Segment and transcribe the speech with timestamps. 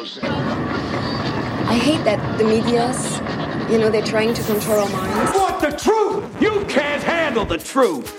[0.00, 3.20] I hate that the media's,
[3.70, 5.32] you know, they're trying to control our minds.
[5.36, 6.24] Want the truth?
[6.40, 8.14] You can't handle the truth.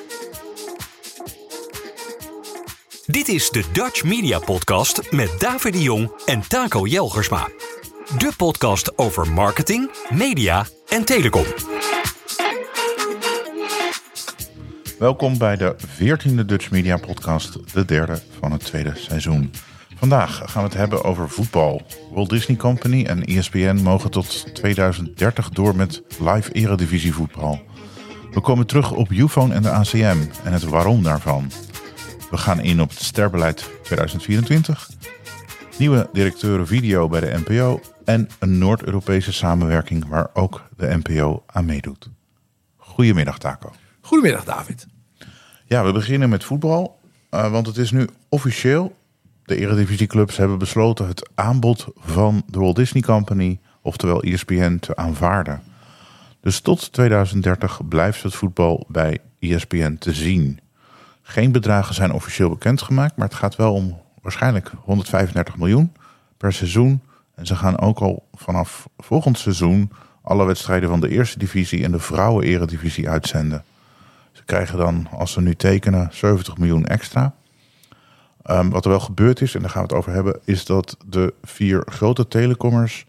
[3.05, 7.49] Dit is de Dutch Media Podcast met David de Jong en Taco Jelgersma.
[8.17, 11.45] De podcast over marketing, media en telecom.
[14.99, 19.51] Welkom bij de 14e Dutch Media Podcast, de derde van het tweede seizoen.
[20.01, 21.81] Vandaag gaan we het hebben over voetbal.
[22.11, 27.61] Walt Disney Company en ESPN mogen tot 2030 door met live eredivisie voetbal.
[28.31, 31.51] We komen terug op Ufone en de ACM en het waarom daarvan.
[32.29, 34.89] We gaan in op het sterbeleid 2024,
[35.77, 41.65] nieuwe directeuren video bij de NPO en een Noord-Europese samenwerking waar ook de NPO aan
[41.65, 42.09] meedoet.
[42.77, 43.71] Goedemiddag Taco.
[44.01, 44.87] Goedemiddag David.
[45.65, 46.99] Ja, we beginnen met voetbal,
[47.31, 48.99] uh, want het is nu officieel.
[49.51, 55.61] De eredivisieclubs hebben besloten het aanbod van de Walt Disney Company, oftewel ESPN, te aanvaarden.
[56.41, 60.59] Dus tot 2030 blijft het voetbal bij ESPN te zien.
[61.21, 65.93] Geen bedragen zijn officieel bekendgemaakt, maar het gaat wel om waarschijnlijk 135 miljoen
[66.37, 67.01] per seizoen.
[67.35, 71.91] En ze gaan ook al vanaf volgend seizoen alle wedstrijden van de eerste divisie en
[71.91, 73.63] de vrouwen-eredivisie uitzenden.
[74.31, 77.33] Ze krijgen dan, als ze nu tekenen, 70 miljoen extra.
[78.49, 80.97] Um, wat er wel gebeurd is, en daar gaan we het over hebben, is dat
[81.05, 83.05] de vier grote telecommers,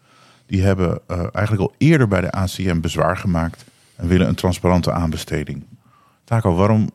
[0.47, 3.65] die hebben uh, eigenlijk al eerder bij de ACM bezwaar gemaakt
[3.97, 5.65] en willen een transparante aanbesteding.
[6.25, 6.91] Taco, waarom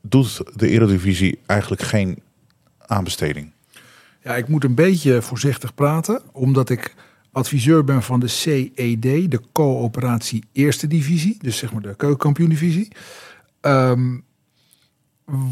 [0.00, 2.22] doet de Eredivisie eigenlijk geen
[2.86, 3.52] aanbesteding?
[4.22, 6.94] Ja, ik moet een beetje voorzichtig praten, omdat ik
[7.32, 12.88] adviseur ben van de CED, de coöperatie Eerste Divisie, dus zeg maar de keukenkampioen-divisie.
[13.60, 14.24] Um,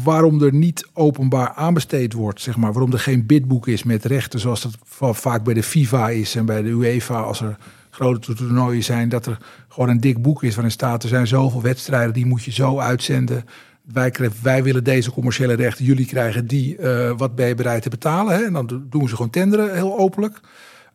[0.03, 4.39] waarom er niet openbaar aanbesteed wordt, zeg maar, waarom er geen bidboek is met rechten,
[4.39, 4.77] zoals dat
[5.17, 7.57] vaak bij de FIFA is en bij de UEFA als er
[7.89, 11.61] grote toernooien zijn, dat er gewoon een dik boek is waarin staat er zijn zoveel
[11.61, 13.45] wedstrijden, die moet je zo uitzenden.
[14.41, 18.35] Wij, willen deze commerciële rechten, jullie krijgen die, uh, wat ben je bereid te betalen?
[18.35, 18.43] Hè?
[18.43, 20.39] En dan doen ze gewoon tenderen, heel openlijk.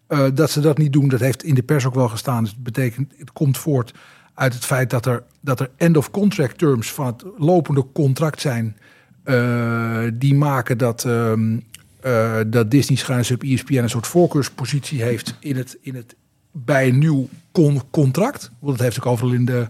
[0.09, 2.43] Uh, dat ze dat niet doen, dat heeft in de pers ook wel gestaan.
[2.43, 3.93] Dus het betekent, het komt voort
[4.37, 8.41] uit het feit dat er, dat er end of contract terms van het lopende contract
[8.41, 8.77] zijn.
[9.25, 11.65] Uh, die maken dat, um,
[12.05, 16.17] uh, dat Disney schuins op ESPN een soort voorkeurspositie heeft in het, in het,
[16.53, 18.51] bij een nieuw con contract.
[18.61, 19.69] Dat heeft ook overal in de,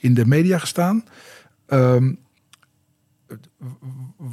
[0.00, 1.04] in de media gestaan.
[1.66, 2.18] Um,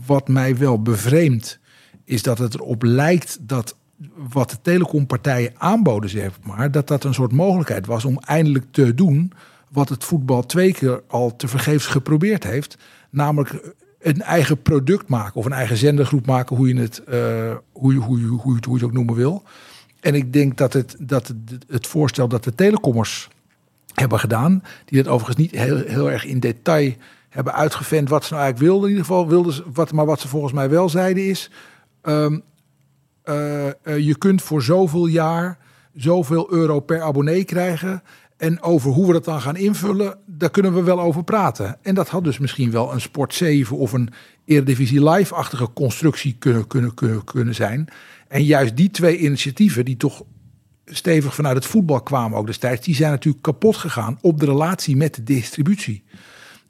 [0.05, 1.59] wat mij wel bevreemdt,
[2.03, 3.75] is dat het erop lijkt dat
[4.15, 8.93] wat de telecompartijen aanboden, zeg maar, dat dat een soort mogelijkheid was om eindelijk te
[8.93, 9.33] doen
[9.69, 12.77] wat het voetbal twee keer al te vergeefs geprobeerd heeft.
[13.09, 17.93] Namelijk een eigen product maken of een eigen zendergroep maken, hoe je het, uh, hoe,
[17.93, 18.19] hoe, hoe,
[18.55, 19.43] je, hoe het ook noemen wil.
[19.99, 23.29] En ik denk dat het, dat het, het voorstel dat de telecommers
[23.93, 26.93] hebben gedaan, die dat overigens niet heel, heel erg in detail
[27.29, 28.89] hebben uitgevend wat ze nou eigenlijk wilden.
[28.89, 31.51] In ieder geval wilden ze, wat, maar wat ze volgens mij wel zeiden is,
[32.03, 32.41] um,
[33.25, 35.57] uh, uh, je kunt voor zoveel jaar
[35.97, 38.03] zoveel euro per abonnee krijgen.
[38.37, 41.77] En over hoe we dat dan gaan invullen, daar kunnen we wel over praten.
[41.81, 44.09] En dat had dus misschien wel een Sport 7 of een
[44.45, 47.87] Eredivisie Live-achtige constructie kunnen, kunnen, kunnen, kunnen zijn.
[48.27, 50.23] En juist die twee initiatieven, die toch
[50.85, 54.95] stevig vanuit het voetbal kwamen ook destijds, die zijn natuurlijk kapot gegaan op de relatie
[54.95, 56.03] met de distributie.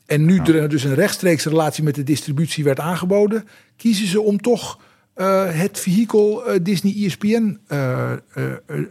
[0.06, 4.42] En nu er dus een rechtstreekse relatie met de distributie werd aangeboden, kiezen ze om
[4.42, 4.80] toch
[5.16, 8.12] uh, het vehikel uh, Disney ESPN, uh,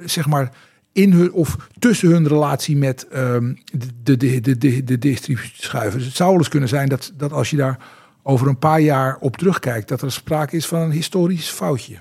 [0.04, 0.52] zeg maar
[0.96, 3.58] in hun of tussen hun relatie met um,
[4.02, 5.98] de, de, de, de, de distributie schuiven.
[5.98, 7.78] Dus het zou wel eens kunnen zijn dat, dat als je daar
[8.22, 11.96] over een paar jaar op terugkijkt, dat er sprake is van een historisch foutje.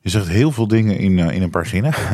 [0.00, 1.94] Je zegt heel veel dingen in, uh, in een paar zinnen.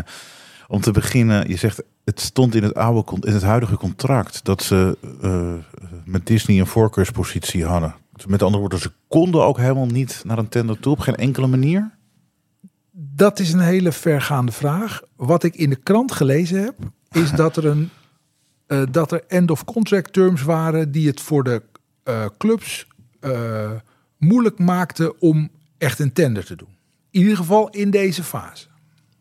[0.69, 4.62] Om te beginnen, je zegt het stond in het, oude, in het huidige contract dat
[4.62, 5.53] ze uh,
[6.05, 7.94] met Disney een voorkeurspositie hadden.
[8.27, 11.47] Met andere woorden, ze konden ook helemaal niet naar een tender toe op geen enkele
[11.47, 11.91] manier.
[13.17, 15.03] Dat is een hele vergaande vraag.
[15.17, 16.75] Wat ik in de krant gelezen heb,
[17.12, 17.91] is dat er een
[18.69, 21.62] uh, dat er end of contract terms waren die het voor de
[22.05, 22.87] uh, clubs
[23.21, 23.71] uh,
[24.19, 26.69] moeilijk maakten om echt een tender te doen.
[27.11, 28.67] In ieder geval in deze fase.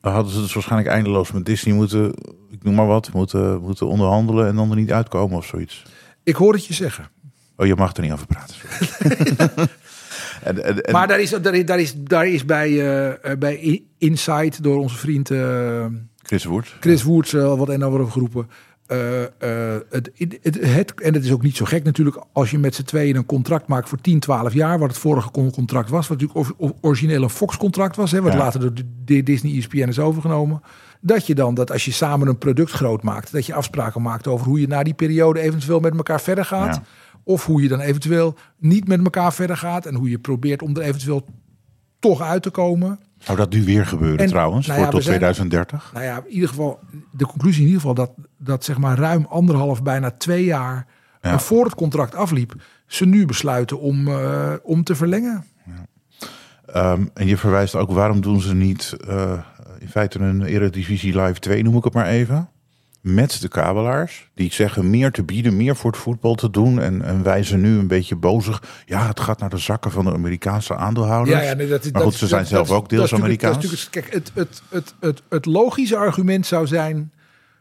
[0.02, 2.14] Dan hadden ze dus waarschijnlijk eindeloos met Disney moeten,
[2.50, 5.84] ik noem maar wat, moeten, moeten onderhandelen en dan er niet uitkomen of zoiets.
[6.24, 7.10] Ik hoor het je zeggen.
[7.56, 8.56] Oh, je mag er niet over praten.
[10.44, 10.92] En, en, en...
[10.92, 15.30] Maar daar is, daar, daar is, daar is bij, uh, bij Insight door onze vriend
[15.30, 15.86] uh,
[16.22, 18.48] Chris Woerts, Chris Woerts uh, wat en over geroepen.
[18.88, 20.10] eh, eh, het,
[20.42, 23.16] het, het, en het is ook niet zo gek natuurlijk als je met z'n tweeën
[23.16, 26.54] een contract maakt voor 10, 12 jaar, wat het vorige con- contract was, wat natuurlijk
[26.82, 28.38] origineel een Fox-contract was, hè, wat Ja.
[28.38, 28.74] later door
[29.24, 30.62] Disney ESPN is overgenomen.
[31.02, 34.28] Dat je dan, dat als je samen een product groot maakt, dat je afspraken maakt
[34.28, 36.76] over hoe je na die periode eventueel met elkaar verder gaat.
[36.76, 36.84] Ja.
[37.24, 40.76] Of hoe je dan eventueel niet met elkaar verder gaat en hoe je probeert om
[40.76, 41.26] er eventueel
[42.00, 43.00] toch uit te komen.
[43.18, 45.90] Zou dat nu weer gebeuren En, trouwens, nou voor ja, tot we zijn- 2030?
[45.94, 46.80] Nou ja, in ieder geval,
[47.12, 50.88] de conclusie in ieder geval dat, dat zeg maar ruim anderhalf, bijna twee jaar
[51.22, 51.40] Ja.
[51.40, 52.54] voor het contract afliep,
[52.88, 55.46] ze nu besluiten om, eh, om te verlengen.
[56.66, 59.40] Ehm, en je verwijst ook, waarom doen ze niet eh,
[59.80, 62.50] in feite een Eredivisie Live 2, noem ik het maar even.
[63.04, 66.80] Met de kabelaars, die zeggen meer te bieden, meer voor het voetbal te doen.
[66.80, 68.84] En, en wij zijn nu een beetje bozig.
[68.86, 71.54] Ja, het gaat naar de zakken van de Amerikaanse aandeelhouders.
[71.54, 73.70] nee, dat, maar goed, ze zijn zelf ook deels dat Amerikaans.
[73.70, 77.12] dat Kijk, het, het, het, het, het logische argument zou zijn,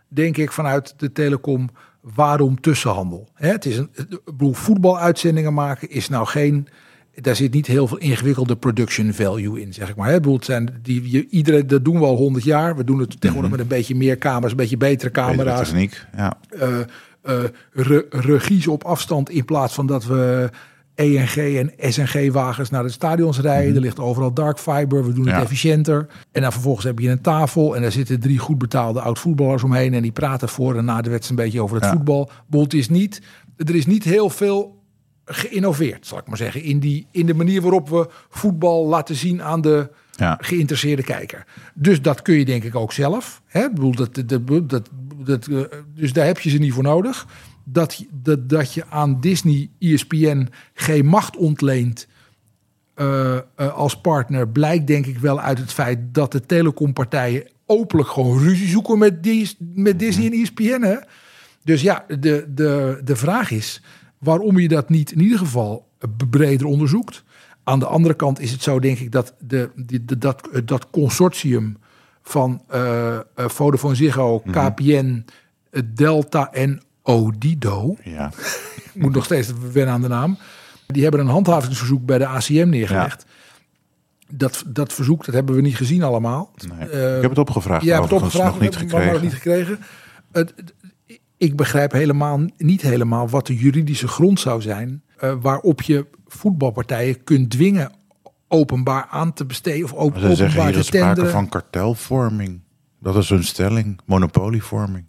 [0.09, 3.29] denk ik, vanuit de telecom, waarom tussenhandel?
[3.35, 6.69] Het is een, ik bedoel, voetbaluitzendingen maken is nou geen,
[7.15, 10.09] daar zit niet heel veel ingewikkelde production value in, zeg ik maar.
[10.09, 10.15] Hè.
[10.15, 12.77] Bedoel, zijn die, je, iedereen, dat doen we al honderd jaar.
[12.77, 16.05] We doen het tegenwoordig met een beetje meer camera's, een beetje betere Betere camera's techniek,
[16.17, 16.39] ja.
[16.59, 16.79] eh
[17.23, 17.39] eh,
[17.73, 20.51] re- regies op afstand in plaats van dat we
[20.95, 23.75] ENG en SNG-wagens naar de stadions rijden.
[23.75, 25.43] Er ligt overal dark fiber, we doen het Ja.
[25.43, 26.07] efficiënter.
[26.33, 29.95] En dan vervolgens heb je een tafel en daar zitten drie goed betaalde oud-voetballers omheen
[29.95, 31.93] en die praten voor en na de wedstrijd een beetje over het Ja.
[31.93, 32.31] voetbal.
[32.47, 33.23] Bolt is niet,
[33.57, 34.82] er is niet heel veel
[35.25, 39.43] geïnnoveerd, zal ik maar zeggen, in, die, in de manier waarop we voetbal laten zien
[39.43, 40.39] aan de Ja.
[40.41, 41.45] geïnteresseerde kijker.
[41.75, 43.43] Dus dat kun je denk ik ook zelf.
[43.47, 43.65] Hè?
[43.65, 44.89] Ik bedoel, dat, dat, dat,
[45.25, 45.61] dat, eh,
[45.95, 47.27] dus daar heb je ze niet voor nodig.
[47.65, 52.07] Dat, je- dat, dat je aan Disney, ESPN geen macht ontleent
[52.95, 54.49] eh, eh, als partner...
[54.49, 59.23] blijkt denk ik wel uit het feit dat de telecompartijen openlijk gewoon ruzie zoeken met,
[59.23, 60.83] die, met Disney en ESPN.
[60.83, 60.97] Hè?
[61.65, 63.83] Dus ja, de, de, de vraag is
[64.23, 65.89] waarom je dat niet in ieder geval
[66.31, 67.25] breder onderzoekt.
[67.65, 69.71] Aan de andere kant is het zo, denk ik, dat de,
[70.19, 71.77] dat, dat consortium
[72.23, 75.25] van eh, Vodafone Ziggo, KPN,
[75.71, 78.33] eh, Delta en Odido, ja.
[78.85, 80.39] ik moet nog steeds wennen aan de naam,
[80.87, 83.27] die hebben een handhavingsverzoek bij de ACM neergelegd.
[84.29, 86.51] Dat, dat verzoek, dat hebben we niet gezien allemaal.
[86.79, 86.89] Nee.
[86.89, 89.23] Eh, ik heb het opgevraagd, ja, heb het opgevraagd, nog niet maar- maar nog gekregen.
[89.23, 89.79] niet gekregen.
[90.33, 90.55] Het-
[91.43, 97.25] ik begrijp helemaal niet helemaal wat de juridische grond zou zijn eh, waarop je voetbalpartijen
[97.25, 97.93] kunt dwingen
[98.49, 101.31] openbaar aan te besteden of op, Maar Ze zeggen openbaar hier te is sprake tenderen.
[101.33, 102.61] van kartelvorming.
[103.01, 104.01] Dat is hun stelling.
[104.07, 105.05] Monopolievorming.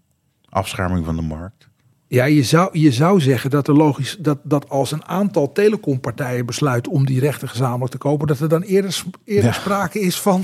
[0.50, 1.70] Afscherming van de markt.
[2.14, 6.46] Ja, je zou, je zou zeggen dat er logisch dat, dat als een aantal telecompartijen
[6.46, 9.52] besluiten om die rechten gezamenlijk te kopen, dat er dan eerder, eerder Ja.
[9.60, 10.44] sprake is van.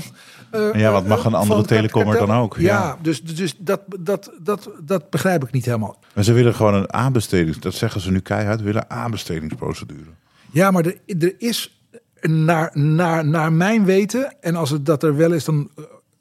[0.50, 2.56] eh, Ja, wat mag eh, een andere telecommer dan ook?
[2.56, 2.98] Ja, Ja.
[3.02, 5.98] dus, dus dat, dat, dat, dat begrijp ik niet helemaal.
[6.14, 7.58] En ze willen gewoon een aanbestedings...
[7.60, 8.60] Dat zeggen ze nu keihard.
[8.62, 10.10] willen aanbestedingsprocedure.
[10.50, 11.80] Ja, maar er, er is
[12.20, 15.70] naar, naar, naar mijn weten, en als het dat er wel is, dan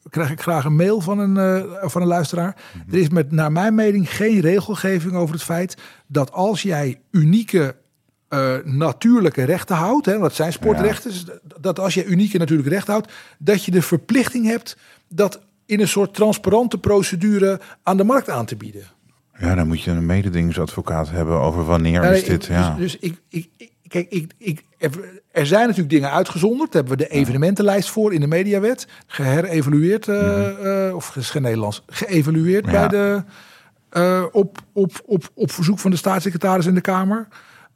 [0.09, 2.55] krijg ik graag een mail van een, eh, van een luisteraar.
[2.85, 2.95] Mhm.
[2.95, 5.77] Er is met naar mijn mening geen regelgeving over het feit
[6.07, 7.75] dat als jij unieke
[8.27, 11.25] eh, natuurlijke rechten houdt, hè, dat zijn sportrechten, dus
[11.61, 14.77] dat als jij unieke natuurlijke rechten houdt, dat je de verplichting hebt
[15.07, 18.83] dat in een soort transparante procedure aan de markt aan te bieden.
[19.39, 22.43] Ja, dan moet je een mededingingsadvocaat hebben over wanneer is dit.
[22.43, 22.75] ik- ja.
[22.75, 24.65] Dus, dus ik, ik, ik- kijk, ik, ik,
[25.31, 26.71] er, zijn natuurlijk dingen uitgezonderd.
[26.71, 28.87] Daar hebben we de evenementenlijst voor in de mediawet.
[29.07, 32.65] Geherevalueerd, eh, eh, of is geen Nederlands, geëvalueerd.
[32.65, 32.71] Ja.
[32.71, 33.23] bij de,
[33.89, 37.27] eh, op, op, op, op verzoek van de staatssecretaris in de Kamer.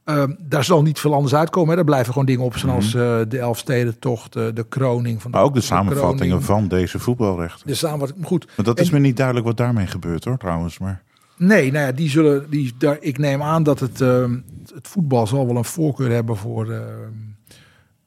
[0.04, 1.70] Eh, daar zal niet veel anders uitkomen.
[1.70, 1.76] Hè.
[1.76, 5.46] Daar blijven gewoon dingen op, zoals eh, de Elfstedentocht, eh, de kroning van de, maar
[5.46, 7.68] ook de samenvattingen van deze voetbalrechten.
[7.68, 8.48] De samenvatting, goed.
[8.56, 10.80] Want dat is me niet duidelijk wat daarmee gebeurt hoor, trouwens.
[10.80, 11.02] Maar
[11.38, 14.26] Nee, nou ja, die zullen, die, daar, ik neem aan dat het, eh,
[14.74, 16.80] het voetbal zal wel een voorkeur hebben voor eh,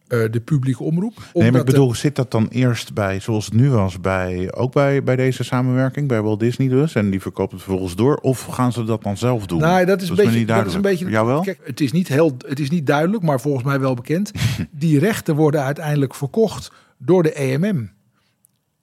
[0.06, 1.14] eh, de publieke omroep.
[1.32, 4.72] nee, maar ik bedoel, zit dat dan eerst bij, zoals het nu was, bij, ook
[4.72, 8.44] bij, bij deze samenwerking, bij Walt Disney dus, en die verkoopt het vervolgens door, of
[8.44, 9.58] gaan ze dat dan zelf doen?
[9.58, 11.10] Nou, dat is, een beetje, dat is een beetje.
[11.10, 11.40] Jou wel?
[11.40, 14.30] Kijk, het is niet heel, het is niet duidelijk, maar volgens mij wel bekend.
[14.70, 17.90] die rechten worden uiteindelijk verkocht door de EMM.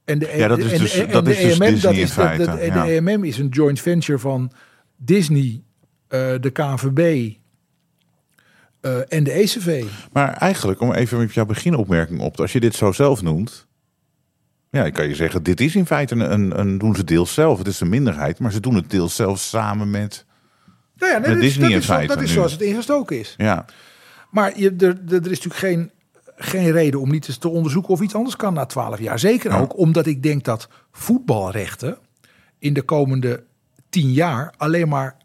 [0.05, 1.93] En de, Ja, dat is dus- en- en dat de is dus EMM, Disney dat
[1.93, 2.85] in is, dat- feite, dat- ja.
[2.85, 4.51] De EMM is een joint venture van
[4.97, 5.61] Disney,
[6.07, 7.31] eh, de KNVB
[8.81, 9.83] eh, en de ECV.
[10.11, 13.67] Maar eigenlijk, om even met jouw beginopmerking op, als je dit zo zelf noemt,
[14.69, 17.33] ja, dan kan je zeggen, dit is in feite een, een, een doen ze deels
[17.33, 17.57] zelf.
[17.57, 20.25] Het is een minderheid, maar ze doen het deels zelf samen met,
[20.97, 22.35] Nou ja, nee, Met dat, is, Disney dat, in is, zo- feite dat is nu.
[22.35, 23.33] zoals het ingestoken is.
[23.37, 23.65] ja.
[24.31, 25.91] Maar je, er er is natuurlijk geen,
[26.35, 29.19] geen reden om niet eens te onderzoeken of iets anders kan na twaalf jaar.
[29.19, 29.59] Zeker Ja.
[29.59, 31.97] ook omdat ik denk dat voetbalrechten
[32.59, 33.43] in de komende
[33.89, 35.17] tien jaar alleen maar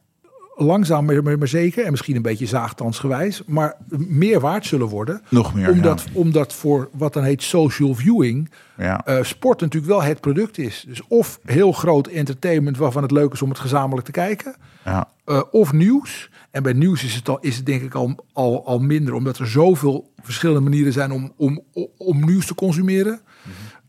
[0.61, 5.23] langzaam maar, maar, zeker, en misschien een beetje zaagtansgewijs, maar meer waard zullen worden.
[5.29, 6.11] Nog meer, Omdat, ja.
[6.13, 9.05] omdat voor wat dan heet social viewing, Ja.
[9.05, 10.85] eh, sport natuurlijk wel het product is.
[10.89, 15.09] Dus of heel groot entertainment waarvan het leuk is om het gezamenlijk te kijken, ja.
[15.25, 16.31] eh, of nieuws.
[16.51, 19.39] En bij nieuws is het, al, is het denk ik al, al, al minder, omdat
[19.39, 21.61] er zoveel verschillende manieren zijn om, om,
[21.97, 23.21] om nieuws te consumeren.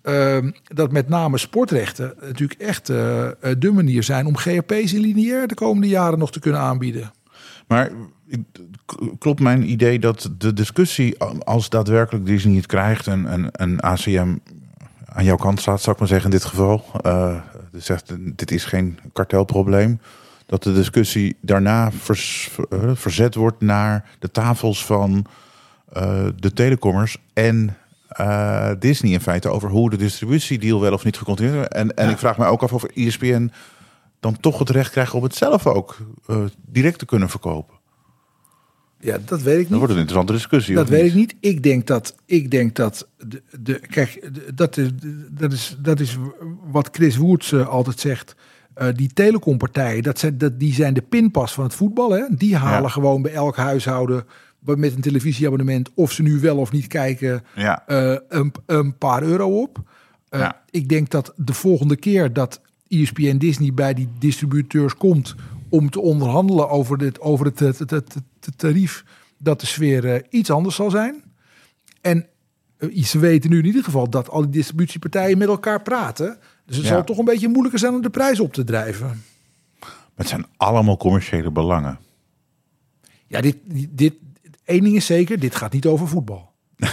[0.01, 3.27] Ehm, dat met name sportrechten natuurlijk echt eh,
[3.57, 7.11] de manier zijn om GRP's in lineair de komende jaren nog te kunnen aanbieden.
[7.67, 7.91] Maar
[9.19, 14.35] klopt mijn idee dat de discussie, als daadwerkelijk Disney het krijgt en, en, en ACM
[15.05, 17.35] aan jouw kant staat, zou ik maar zeggen in dit geval, eh,
[17.71, 19.99] dus zegt dit is geen kartelprobleem,
[20.45, 21.91] dat de discussie daarna
[22.93, 25.25] verzet wordt naar de tafels van
[26.35, 27.77] de telecommers en
[28.09, 31.73] eh, Disney in feite over hoe de distributiedeal wel of niet gecontinueerd wordt.
[31.73, 33.51] En, en ik vraag me ook af of ESPN
[34.19, 35.97] dan toch het recht krijgt om het zelf ook
[36.27, 36.37] eh,
[36.67, 37.77] direct te kunnen verkopen.
[39.01, 39.69] Ja, dat weet ik Dan niet.
[39.69, 40.75] wordt het een interessante discussie.
[40.75, 41.35] Dat weet ik niet.
[41.39, 44.93] Ik denk dat, ik denk dat de, de, kijk, de- dat is,
[45.31, 46.17] dat, is, dat is
[46.71, 48.35] wat Chris Woerts eh, altijd zegt.
[48.95, 52.11] Die telecompartijen, dat zijn, dat, die zijn de pinpas van het voetbal.
[52.11, 52.23] Hè?
[52.29, 52.87] Die halen Ja.
[52.89, 54.25] gewoon bij elk huishouden
[54.59, 57.83] met een televisieabonnement, of ze nu wel of niet kijken, Ja.
[57.87, 59.81] eh, een, een paar euro op.
[60.29, 60.61] Eh, Ja.
[60.69, 65.35] Ik denk dat de volgende keer dat ESPN Disney bij die distributeurs komt
[65.69, 68.15] om te onderhandelen over, dit, over het, het, het,
[68.55, 69.03] tarief,
[69.37, 71.23] dat de sfeer eh, iets anders zal zijn.
[72.01, 72.25] En
[73.03, 76.37] ze weten nu in ieder geval dat al die distributiepartijen met elkaar praten.
[76.65, 76.91] Dus het Ja.
[76.91, 79.07] zal toch een beetje moeilijker zijn om de prijs op te drijven.
[79.79, 81.99] Maar het zijn allemaal commerciële belangen.
[83.27, 83.57] Ja, dit,
[83.89, 84.13] dit,
[84.69, 86.47] één ding is zeker, dit gaat niet over voetbal.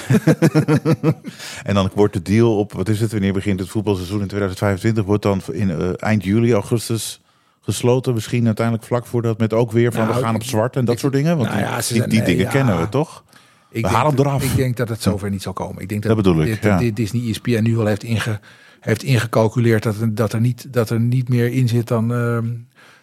[1.65, 5.05] En dan wordt de deal op, wat is het, wanneer begint het voetbalseizoen in 2025,
[5.05, 7.21] wordt dan in eh, eind juli, augustus
[7.61, 8.15] gesloten.
[8.15, 10.99] Misschien uiteindelijk vlak voordat met ook weer van Nou, we gaan op zwart en dat
[10.99, 11.37] soort dingen.
[11.37, 12.51] Want nou die, ja, die, die nee, dingen ja.
[12.51, 13.25] kennen we toch?
[13.31, 13.35] Ik
[13.71, 14.43] We denk, halen hem eraf.
[14.45, 15.83] Ik denk dat het zover niet zal komen.
[15.83, 16.79] Ik denk dat, Dat bedoel ik, dit, ja.
[16.79, 18.41] dit Disney ESPN nu al heeft, inge,
[18.81, 22.49] heeft ingecalculeerd dat, er- dat, er niet, dat er niet meer in zit dan, ehm,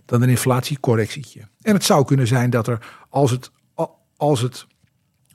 [0.06, 1.42] dan een inflatiecorrectietje.
[1.62, 3.52] En het zou kunnen zijn dat er, als het
[4.24, 4.66] als, het,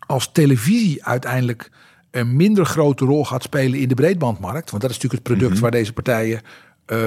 [0.07, 1.71] als televisie uiteindelijk
[2.11, 5.53] een minder grote rol gaat spelen in de breedbandmarkt, want dat is natuurlijk het product
[5.53, 5.63] Mhm.
[5.63, 6.41] waar deze partijen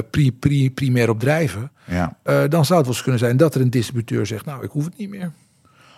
[0.09, 2.17] pri, pri, primair op drijven, Ja.
[2.23, 4.69] eh, dan zou het wel eens kunnen zijn dat er een distributeur zegt, nou ik
[4.71, 5.31] hoef het niet meer.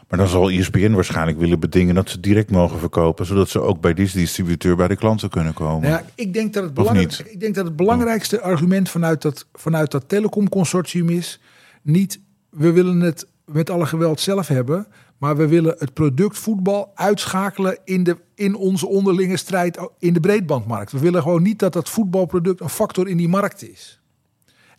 [0.10, 3.62] Maar dan zal E ESPN waarschijnlijk willen bedingen dat ze direct mogen verkopen, zodat ze
[3.62, 5.90] ook bij die distributeur bij de klanten kunnen komen.
[5.90, 9.48] Nou ja, ik denk dat het, belangrijk, ik denk dat het belangrijkste argument vanuit dat,
[9.54, 11.40] vanuit dat telecomconsortium is...
[11.82, 14.88] niet we willen het met alle geweld zelf hebben...
[15.24, 20.20] maar we willen het product voetbal uitschakelen in, de, in onze onderlinge strijd in de
[20.20, 20.92] breedbandmarkt.
[20.92, 24.00] We willen gewoon niet dat dat voetbalproduct een factor in die markt is.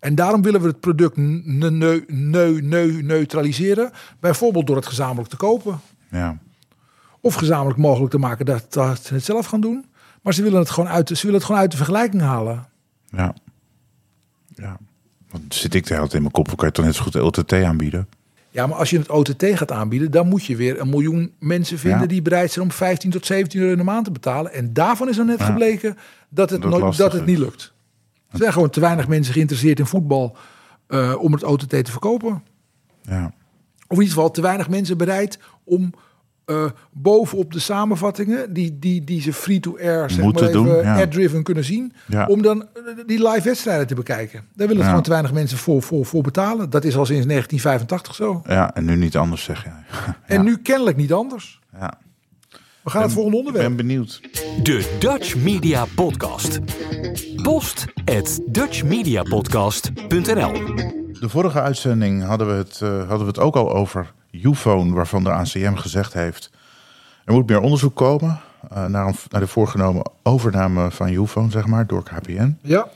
[0.01, 3.91] En daarom willen we het product ne- neu- neu- neu- neutraliseren.
[4.21, 6.39] Bijvoorbeeld door het gezamenlijk te kopen Ja.
[7.21, 9.85] of gezamenlijk mogelijk te maken dat, dat ze het zelf gaan doen.
[10.23, 12.67] Maar ze willen het gewoon uit, de- ze willen het gewoon uit de vergelijking halen.
[13.11, 13.35] Ja.
[14.55, 14.77] ja.
[15.31, 17.13] Want zit ik de hele tijd in mijn kop, kan je toch net zo goed
[17.13, 18.09] de LTT aanbieden.
[18.55, 21.79] Ja, maar als je het OTT gaat aanbieden, dan moet je weer een miljoen mensen
[21.79, 22.07] vinden Ja.
[22.07, 24.53] die bereid zijn om 15 tot 17 euro in de maand te betalen.
[24.53, 25.45] En daarvan is er net Ja.
[25.45, 25.97] gebleken
[26.29, 27.73] dat het, Dat nooit, dat het niet lukt.
[28.31, 30.37] Er zijn gewoon te weinig mensen geïnteresseerd in voetbal
[30.87, 32.43] eh, om het OTT te verkopen.
[33.03, 33.25] Ja.
[33.89, 35.93] Of in ieder geval te weinig mensen bereid om
[36.45, 41.01] eh, bovenop de samenvattingen, die, die, die ze free-to-air, zeg Moeten maar even, doen, ja.
[41.03, 42.27] ad-driven kunnen zien, Ja.
[42.27, 42.67] om dan eh,
[43.07, 44.45] die live wedstrijden te bekijken.
[44.55, 44.89] Daar willen Ja.
[44.89, 46.71] gewoon te weinig mensen voor, voor, voor betalen.
[46.71, 48.43] Dat is al sinds 1985 zo.
[48.47, 49.85] ja, en nu niet anders zeg jij.
[50.39, 51.61] En nu kennelijk niet anders.
[51.79, 51.95] Ja.
[52.83, 53.77] We gaan het volgende Ik onderwerp.
[53.77, 54.21] ben benieuwd.
[54.63, 56.61] De Dutch Media Podcast.
[57.43, 60.53] Post at dutchmediapodcast.nl
[61.21, 65.25] De vorige uitzending hadden we het, eh, hadden we het ook al over Ufone, waarvan
[65.25, 66.51] de ACM gezegd heeft...
[67.25, 71.67] er moet meer onderzoek komen eh, naar, een, naar de voorgenomen overname van Ufone, zeg
[71.67, 72.59] maar, door KPN.
[72.63, 72.89] Ja,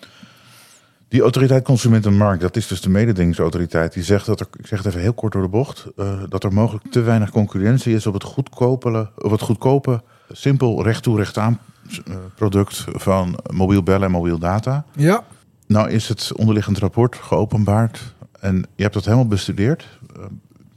[1.09, 4.67] Die autoriteit Consument en Markt, dat is dus de mededingingsautoriteit, die zegt dat er, ik
[4.67, 7.95] zeg het even heel kort door de bocht, eh, dat er mogelijk te weinig concurrentie
[7.95, 10.03] is op het goedkope, op het goedkope
[10.33, 11.59] simpel recht toe recht aan
[12.07, 14.85] eh, product van mobiel bellen en mobiel data.
[14.97, 15.25] ja.
[15.67, 19.99] Nou is het onderliggend rapport geopenbaard en je hebt dat helemaal bestudeerd.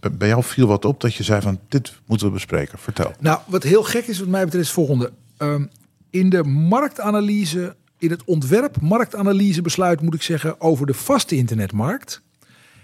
[0.09, 2.79] Bij- jou viel wat op dat je zei van dit moeten we bespreken.
[2.79, 3.13] Vertel.
[3.19, 5.11] Nou, wat heel gek is wat mij betreft is het volgende.
[5.37, 5.65] Ehm,
[6.09, 12.21] in de marktanalyse, in het ontwerp marktanalysebesluit moet ik zeggen over de vaste internetmarkt,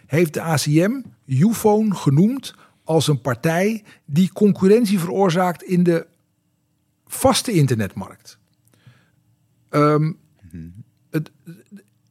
[0.05, 6.07] heeft de ACM Ufone genoemd als een partij die concurrentie veroorzaakt in de
[7.07, 8.37] vaste internetmarkt.
[9.69, 10.11] Ehm,
[11.09, 11.31] het,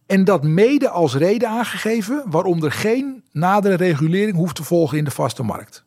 [0.07, 5.05] En dat mede als reden aangegeven waarom er geen nadere regulering hoeft te volgen in
[5.05, 5.85] de vaste markt.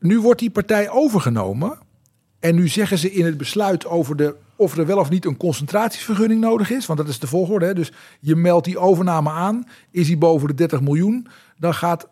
[0.00, 1.78] Nu wordt die partij overgenomen.
[2.38, 5.36] En nu zeggen ze in het besluit over de, of er wel of niet een
[5.36, 6.86] concentratievergunning nodig is.
[6.86, 7.66] Want dat is de volgorde.
[7.66, 7.74] Hè?
[7.74, 9.66] Dus je meldt die overname aan.
[9.90, 11.26] Is die boven de 30 miljoen?
[11.58, 12.08] Dan gaat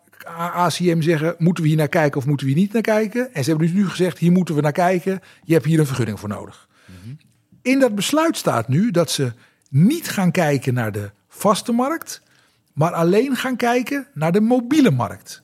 [0.53, 3.33] ACM zeggen, moeten we hier naar kijken of moeten we hier niet naar kijken?
[3.33, 5.21] En ze hebben dus nu gezegd, hier moeten we naar kijken.
[5.43, 6.67] Je hebt hier een vergunning voor nodig.
[7.61, 9.33] In dat besluit staat nu dat ze
[9.69, 12.21] niet gaan kijken naar de vaste markt.
[12.79, 15.43] Maar alleen gaan kijken naar de mobiele markt.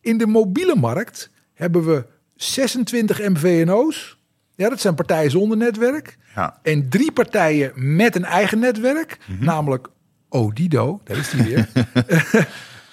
[0.00, 4.18] In de mobiele markt hebben we 26 MVNO's.
[4.54, 6.18] Ja, dat zijn partijen zonder netwerk.
[6.34, 6.58] Ja.
[6.62, 9.18] En drie partijen met een eigen netwerk.
[9.40, 9.88] Namelijk
[10.28, 11.68] Odido, daar is die weer.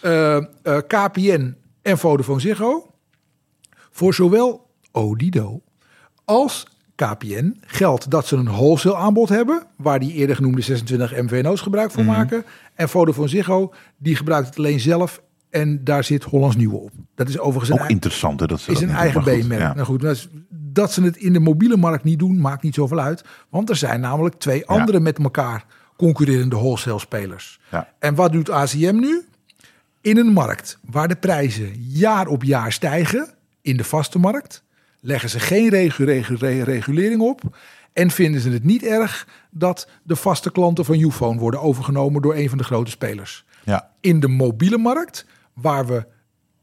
[0.01, 0.43] Eh, eh,
[0.87, 2.93] KPN en Vodafone Ziggo.
[3.91, 5.61] Voor zowel Odido
[6.25, 6.67] als
[7.05, 11.91] KPN geldt dat ze een wholesale aanbod hebben, waar die eerder genoemde 26 MVNO's gebruik
[11.91, 12.45] van maken.
[12.75, 16.91] En Vodafone Ziggo, die gebruikt het alleen zelf en daar zit Hollands Nieuwe op.
[17.15, 19.61] Dat is overigens Ook interessant hè, dat ze is dat een eigen B-merk.
[19.61, 19.73] ja.
[19.73, 22.99] Nou goed, dat, dat ze het in de mobiele markt niet doen, maakt niet zoveel
[22.99, 23.23] uit.
[23.49, 25.65] Want er zijn namelijk twee andere met elkaar
[25.97, 27.59] concurrerende wholesale spelers.
[27.71, 27.87] Ja.
[27.99, 29.25] En wat doet ACM nu?
[30.01, 33.29] In een markt waar de prijzen jaar op jaar stijgen,
[33.61, 34.63] in de vaste markt,
[35.01, 37.57] leggen ze geen regu- regu- re- regulering op.
[37.93, 42.35] En vinden ze het niet erg dat de vaste klanten van Ufone worden overgenomen door
[42.35, 43.45] een van de grote spelers.
[43.63, 43.91] Ja.
[43.99, 46.05] In de mobiele markt, waar we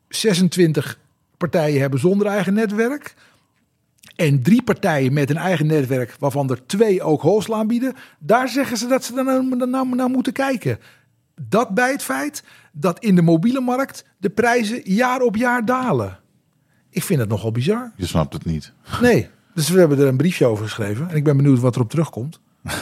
[0.08, 0.98] 26
[1.36, 3.14] partijen hebben zonder eigen netwerk.
[4.16, 7.94] En drie partijen met een eigen netwerk, waarvan er twee ook wholesale aanbieden.
[8.18, 10.78] Daar zeggen ze dat ze dan naar, naar, naar moeten kijken.
[11.40, 16.18] Dat bij het feit dat in de mobiele markt de prijzen jaar op jaar dalen.
[16.90, 17.92] Ik vind het nogal bizar.
[17.96, 18.72] Je snapt het niet.
[19.00, 21.08] Nee, dus we hebben er een briefje over geschreven.
[21.10, 22.40] En ik ben benieuwd wat erop terugkomt.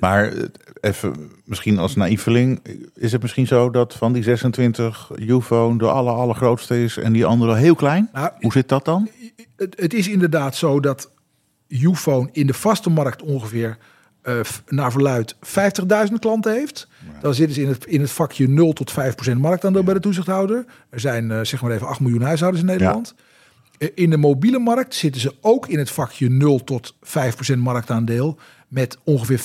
[0.00, 0.42] Maar eh,
[0.80, 2.60] even, misschien als naïveling,
[2.94, 7.26] is het misschien zo dat van die 26 Ufone de aller, allergrootste is en die
[7.26, 8.08] andere heel klein?
[8.12, 9.08] Nou, Hoe zit dat dan?
[9.56, 11.10] het, het is inderdaad zo dat
[11.68, 13.78] Ufone in de vaste markt ongeveer
[14.22, 16.88] eh, naar verluid 50.000 klanten heeft.
[17.20, 18.94] Dan zitten ze in het, in het vakje 0 tot 5%
[19.36, 20.64] marktaandeel bij de toezichthouder.
[20.90, 23.14] Er zijn eh, zeg maar even 8 miljoen huishoudens in Nederland.
[23.94, 26.98] In de mobiele markt zitten ze ook in het vakje 0 tot 5%
[27.58, 29.40] marktaandeel met ongeveer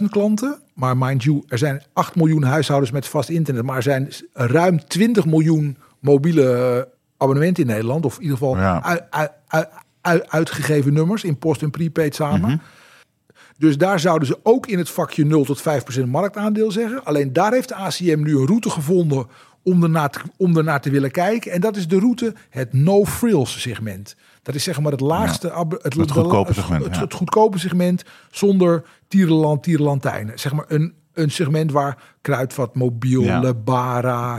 [0.00, 0.58] 500.000 klanten.
[0.74, 4.84] Maar mind you, er zijn 8 miljoen huishoudens met vast internet, maar er zijn ruim
[4.86, 8.04] 20 miljoen mobiele eh, abonnementen in Nederland.
[8.04, 8.82] Of in ieder geval Ja.
[8.82, 9.68] uit, uit, uit-
[10.00, 12.60] uit- uitgegeven nummers in post en prepaid samen.
[13.58, 17.04] Dus daar zouden ze ook in het vakje 0 tot 5% marktaandeel zeggen.
[17.04, 19.26] Alleen daar heeft de ACM nu een route gevonden
[19.62, 21.52] om ernaar, te, om ernaar te willen kijken.
[21.52, 24.16] En dat is de route het no-frills segment.
[24.42, 25.66] Dat is zeg maar het laagste...
[25.82, 27.00] Het, Het goedkope segment, Het, ja.
[27.00, 30.38] het goedkope segment zonder tierenland, tierenlantijnen.
[30.38, 33.40] Zeg maar een, een segment waar Kruidvat, Mobiel, Ja.
[33.40, 34.38] Lebara.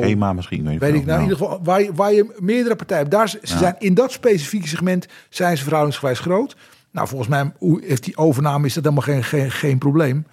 [0.00, 0.64] HEMA misschien.
[0.64, 3.14] Weet, Weet ik nou, in ieder geval waar je, waar je meerdere partijen hebt.
[3.14, 6.56] Daar, ze zijn in dat specifieke segment zijn ze verhoudingsgewijs groot.
[6.90, 10.26] Nou, volgens mij hoe- heeft die overname is dat helemaal geen, geen, geen probleem.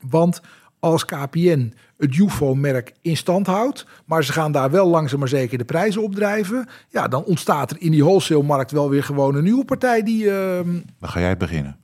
[0.00, 0.40] Want
[0.80, 5.58] als KPN het UFO-merk in stand houdt, maar ze gaan daar wel langzaam maar zeker
[5.58, 9.64] de prijzen opdrijven, ja, dan ontstaat er in die wholesale-markt wel weer gewoon een nieuwe
[9.64, 10.30] partij die.
[10.30, 10.68] ehm,
[11.00, 11.76] Dan ga jij beginnen.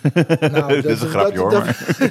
[0.52, 1.64] nou, Dit is een grapje, hoor, Dat,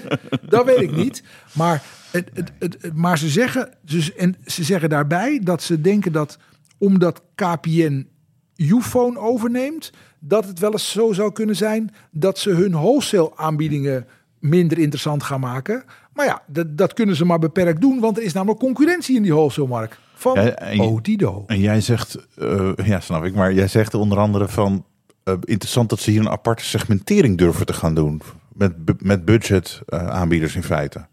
[0.50, 1.24] dat weet ik niet.
[1.54, 5.82] Maar, het, het, het, het- maar ze, zeggen, dus, en ze zeggen daarbij dat ze
[5.82, 6.38] denken dat
[6.78, 8.08] omdat KPN
[8.56, 14.08] Ufone overneemt, dat het wel eens zo zou kunnen zijn dat ze hun wholesale aanbiedingen
[14.40, 15.84] minder interessant gaan maken.
[16.14, 19.22] Maar ja, dat, dat kunnen ze maar beperkt doen, want er is namelijk concurrentie in
[19.22, 21.44] die wholesale markt van Ja, en Odido.
[21.48, 24.86] En jij zegt, eh, ja snap ik, maar jij zegt onder andere van
[25.24, 28.22] eh, interessant dat ze hier een aparte segmentering durven te gaan doen.
[28.54, 31.06] Met, met budget eh, aanbieders in feite.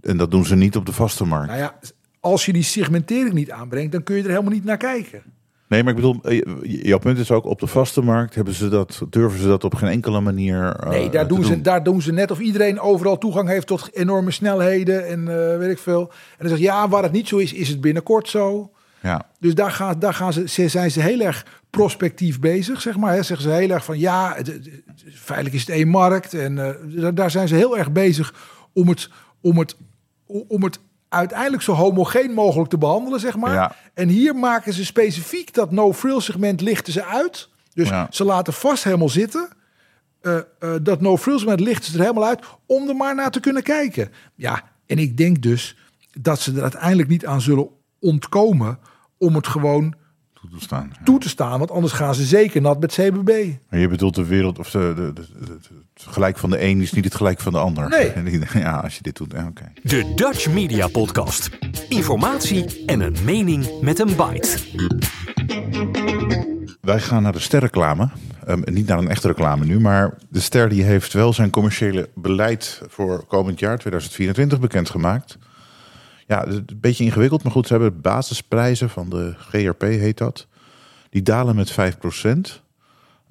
[0.00, 1.46] En dat doen ze niet op de vaste markt.
[1.46, 1.78] Nou ja,
[2.20, 5.22] als je die segmentering niet aanbrengt, dan kun je er helemaal niet naar kijken.
[5.70, 8.68] Nee, maar ik bedoel, eh, jouw punt is ook op de vaste markt hebben ze
[8.68, 10.76] dat, durven ze dat op geen enkele manier.
[10.76, 13.88] eh, Nee, daar doen, ze, daar doen ze net of iedereen overal toegang heeft tot
[13.92, 16.00] enorme snelheden en eh, weet ik veel.
[16.10, 18.70] En dan zeg je, ja, waar het niet zo is, is het binnenkort zo.
[19.02, 22.96] Ja, Dus daar, gaan, daar gaan ze, ze- zijn ze heel erg prospectief bezig, zeg
[22.96, 23.12] maar.
[23.14, 23.22] Hè.
[23.22, 24.58] Zeggen ze heel erg van, ja, het,
[25.14, 26.34] feitelijk is het één markt.
[26.34, 26.54] En
[26.96, 28.34] daar, daar zijn ze heel erg bezig
[28.72, 29.08] om het,
[29.40, 29.76] om het,
[30.26, 30.78] om het
[31.10, 33.52] uiteindelijk zo homogeen mogelijk te behandelen, zeg maar.
[33.52, 33.74] Ja.
[33.94, 37.48] En hier maken ze specifiek dat no-frill segment lichten ze uit.
[37.74, 38.06] Dus Ja.
[38.10, 39.48] ze laten vast helemaal zitten.
[40.20, 40.42] Eh, eh,
[40.82, 44.10] dat no-frill segment lichten ze er helemaal uit om er maar naar te kunnen kijken.
[44.34, 45.76] Ja, en ik denk dus
[46.20, 47.68] dat ze er uiteindelijk niet aan zullen
[48.00, 48.78] ontkomen
[49.18, 49.94] om het gewoon
[50.40, 50.90] toe te staan.
[50.98, 51.04] Ja.
[51.04, 51.58] toe te staan.
[51.58, 53.46] Want anders gaan ze zeker nat met CBB.
[53.70, 55.58] Maar je bedoelt de wereld, of de, de, de- de-
[55.94, 57.88] het gelijk van de een is niet het gelijk van de ander.
[57.88, 58.38] Nee.
[58.54, 59.72] Ja, als je dit doet, ja, oké.
[59.82, 61.50] De Dutch Media Podcast.
[61.88, 64.56] Informatie en een mening met een bite.
[66.80, 68.08] Wij gaan naar de sterreclame.
[68.46, 72.08] Ehm, niet naar een echte reclame nu, maar de ster die heeft wel zijn commerciële
[72.14, 75.38] beleid voor komend jaar 2024 bekendgemaakt.
[76.30, 80.46] Ja, een beetje ingewikkeld, maar goed, ze hebben basisprijzen van de GRP heet dat.
[81.08, 82.62] Die dalen met 5%.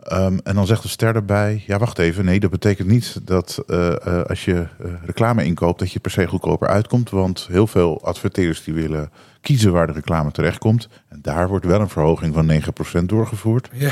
[0.04, 3.64] Ehm, en dan zegt de ster erbij, ja wacht even, nee dat betekent niet dat
[3.68, 7.10] eh, eh, als je eh, reclame inkoopt dat je per se goedkoper uitkomt.
[7.10, 10.90] Want heel veel adverteerders die willen kiezen waar de reclame terechtkomt.
[11.08, 12.46] En daar wordt wel een verhoging van
[13.02, 13.70] 9% doorgevoerd.
[13.74, 13.92] Ja.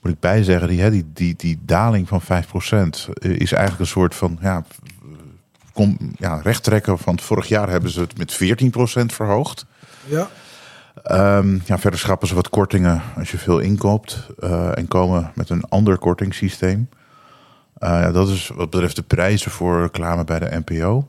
[0.00, 2.26] Moet ik bijzeggen, die, die, die, die daling van 5%
[3.20, 4.64] is eigenlijk een soort van ja,
[6.18, 9.66] ja, rechttrekken van vorig jaar hebben ze het met 14% verhoogd.
[10.04, 10.28] ja.
[11.02, 15.50] Ehm, ja, verder schrappen ze wat kortingen als je veel inkoopt eh, en komen met
[15.50, 16.88] een ander kortingssysteem.
[17.78, 21.08] Ja, dat is wat betreft de prijzen voor reclame bij de NPO.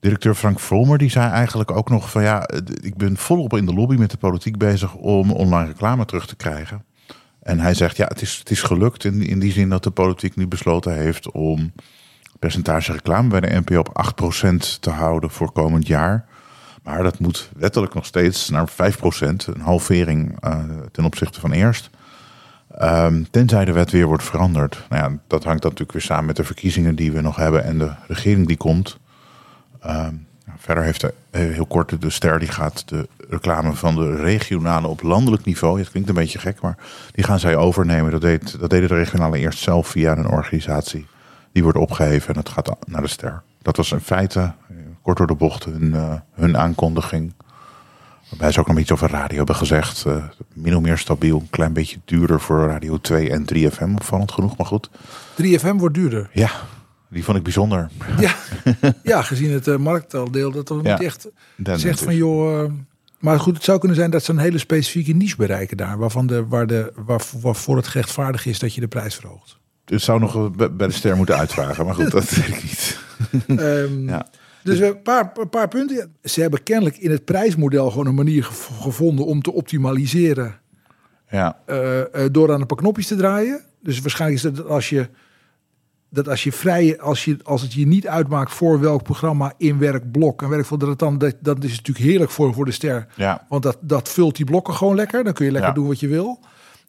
[0.00, 2.48] Directeur Frank Volmer die zei eigenlijk ook nog van ja,
[2.82, 6.36] ik ben volop in de lobby met de politiek bezig om online reclame terug te
[6.36, 6.84] krijgen.
[7.42, 9.90] En hij zegt ja, het is, het is gelukt in, in die zin dat de
[9.90, 11.72] politiek nu besloten heeft om
[12.40, 14.22] percentage reclame bij de NPO op
[14.52, 16.24] 8% te houden voor komend jaar.
[16.82, 18.74] Maar dat moet wettelijk nog steeds naar 5%,
[19.46, 20.58] een halvering eh,
[20.92, 21.90] ten opzichte van eerst.
[22.78, 24.84] Ehm, tenzij de wet weer wordt veranderd.
[24.88, 27.78] Nou ja, dat hangt natuurlijk weer samen met de verkiezingen die we nog hebben en
[27.78, 28.98] de regering die komt.
[29.80, 30.14] Ehm,
[30.56, 34.86] verder heeft de, eh, heel kort de ster die gaat de reclame van de regionale
[34.86, 35.78] op landelijk niveau.
[35.78, 36.76] Het klinkt een beetje gek, maar
[37.12, 38.10] die gaan zij overnemen.
[38.10, 41.06] Dat, deed, dat deden de regionale eerst zelf via een organisatie.
[41.52, 43.42] Die wordt opgeheven en dat gaat naar de ster.
[43.62, 44.52] Dat was in feite,
[45.02, 47.32] kort door de bocht, hun, eh, hun aankondiging.
[48.30, 50.04] Waarbij ze ook nog iets over radio hebben gezegd.
[50.06, 53.92] eh, min of meer stabiel, een klein beetje duurder voor Radio 2 en 3FM.
[53.94, 54.90] Opvallend genoeg, maar goed.
[55.34, 56.30] 3FM wordt duurder.
[56.32, 56.50] Ja,
[57.08, 57.88] die vond ik bijzonder.
[58.18, 58.34] Ja,
[59.02, 60.50] ja gezien het uh, marktaandeel.
[60.50, 60.92] Dat Ja.
[60.92, 62.70] niet echt zegt van joh...
[63.18, 65.98] maar goed, het zou kunnen zijn dat ze een hele specifieke niche bereiken daar.
[65.98, 69.58] Waarvan de, waar de, waar, waarvoor het gerechtvaardig is dat je de prijs verhoogt.
[69.90, 72.98] Het zou nog bij de ster moeten uitvragen, maar goed, dat weet ik niet.
[73.60, 74.26] Ehm, Ja.
[74.62, 76.14] Dus een paar, een paar punten.
[76.22, 80.54] Ze hebben kennelijk in het prijsmodel gewoon een manier gev- gevonden om te optimaliseren.
[81.30, 83.60] Ja, eh, eh, door aan een paar knopjes te draaien.
[83.82, 85.08] Dus waarschijnlijk is dat als je
[86.08, 89.78] dat als je vrije, als je als het je niet uitmaakt voor welk programma in
[89.78, 93.06] werkblok en werkvol dat het dan dat, dat is natuurlijk heerlijk voor voor de ster.
[93.16, 93.46] ja.
[93.48, 95.24] Want dat, dat vult die blokken gewoon lekker.
[95.24, 95.76] Dan kun je lekker Ja.
[95.76, 96.40] doen wat je wil.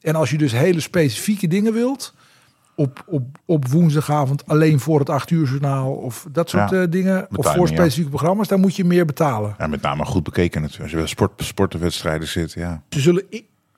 [0.02, 2.14] En als je dus hele specifieke dingen wilt.
[2.82, 5.92] Op, op, op woensdagavond alleen voor het 8 uur journaal.
[5.94, 6.82] Of dat soort Ja.
[6.82, 7.28] eh, dingen.
[7.36, 8.48] Of voor specifieke programma's.
[8.48, 9.56] Dan moet je meer betalen.
[9.58, 10.82] ja, met name goed bekeken natuurlijk.
[10.82, 12.84] Als je bij sport, sportenwedstrijden zit, ja.
[12.90, 13.24] Ze zullen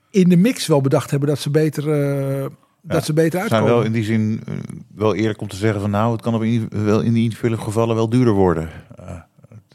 [0.10, 2.46] in de mix wel bedacht hebben dat ze beter, eh,
[2.82, 3.76] dat ze beter Ze zijn uitkomen.
[3.76, 4.54] wel in die zin eh,
[4.96, 7.58] wel eerlijk om te zeggen van nou, het kan op in, wel in die individuele
[7.62, 8.70] gevallen wel duurder worden.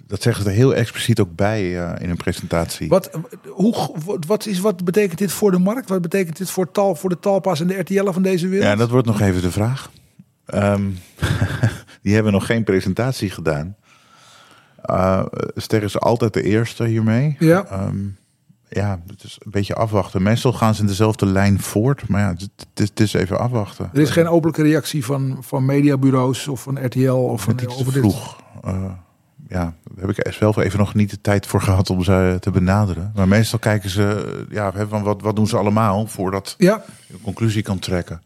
[0.08, 2.88] Dat zeggen ze er heel expliciet ook bij eh, in een presentatie.
[2.88, 3.10] Wat,
[3.48, 3.90] hoe,
[4.26, 5.88] wat, is, wat betekent dit voor de markt?
[5.88, 8.68] Wat betekent dit voor, tal, voor de talpas en de RTL van deze wereld?
[8.68, 9.90] Ja, dat wordt nog even de vraag.
[10.44, 10.82] Ehm,
[12.02, 13.76] die hebben nog geen presentatie gedaan.
[14.82, 17.36] Eh Ster is altijd de eerste hiermee.
[17.38, 17.64] Ja.
[17.64, 18.06] Ehm,
[18.68, 20.22] ja, het is een beetje afwachten.
[20.22, 22.08] Meestal gaan ze in dezelfde lijn voort.
[22.08, 23.90] Maar ja, het, is, het is even afwachten.
[23.92, 27.92] Er is geen openlijke reactie van, van mediabureaus of van RTL of van is over
[27.92, 28.02] dit.
[28.02, 28.40] vroeg.
[28.64, 28.84] Eh,
[29.48, 32.50] ja, daar heb ik zelf even nog niet de tijd voor gehad om ze te
[32.50, 33.12] benaderen.
[33.14, 37.14] Maar meestal kijken ze, eh, ja, van wat, wat doen ze allemaal voordat Ja, je
[37.14, 38.20] een conclusie kan trekken.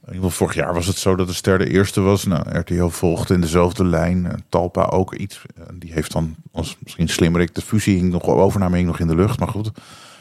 [0.00, 2.24] In ieder geval vorig jaar was het zo dat de ster de eerste was.
[2.24, 4.26] Nou, RTL volgde in dezelfde lijn.
[4.26, 5.42] En Talpa ook iets.
[5.68, 9.06] En Die heeft dan, als misschien slimmerik, de fusie hing nog, overname hing nog in
[9.06, 9.38] de lucht.
[9.38, 9.70] Maar goed,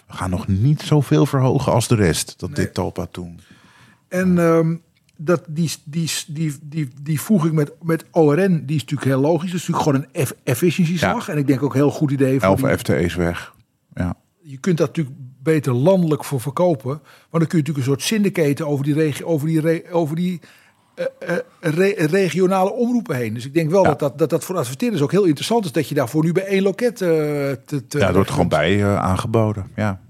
[0.08, 2.34] we gaan nog niet zoveel verhogen als de rest.
[2.38, 3.40] Dat dit Talpa toen.
[4.08, 4.76] en ehm,
[5.22, 9.52] dat, die, die, die, die, die voeging met, met ORN, die is natuurlijk heel logisch.
[9.52, 11.30] Dat is natuurlijk gewoon een eff- efficiëntieslag.
[11.30, 12.40] En ik denk ook een heel goed idee.
[12.40, 13.54] Voor 11 die- FTE's weg.
[13.94, 14.16] Ja.
[14.42, 17.00] je kunt dat natuurlijk beter landelijk voor verkopen.
[17.30, 20.16] Maar dan kun je natuurlijk een soort syndicaten over die, regio, over die, re- over
[20.16, 20.40] die
[20.96, 23.34] eh, eh, re- regionale omroepen heen.
[23.34, 23.90] Dus ik denk wel Ja.
[23.90, 25.72] dat, dat, dat dat voor adverteerders ook heel interessant is.
[25.72, 27.02] Dat je daarvoor nu bij één loket...
[27.02, 29.68] eh te, te ja, het wordt gewoon bij aangeboden.
[29.76, 30.02] Ja.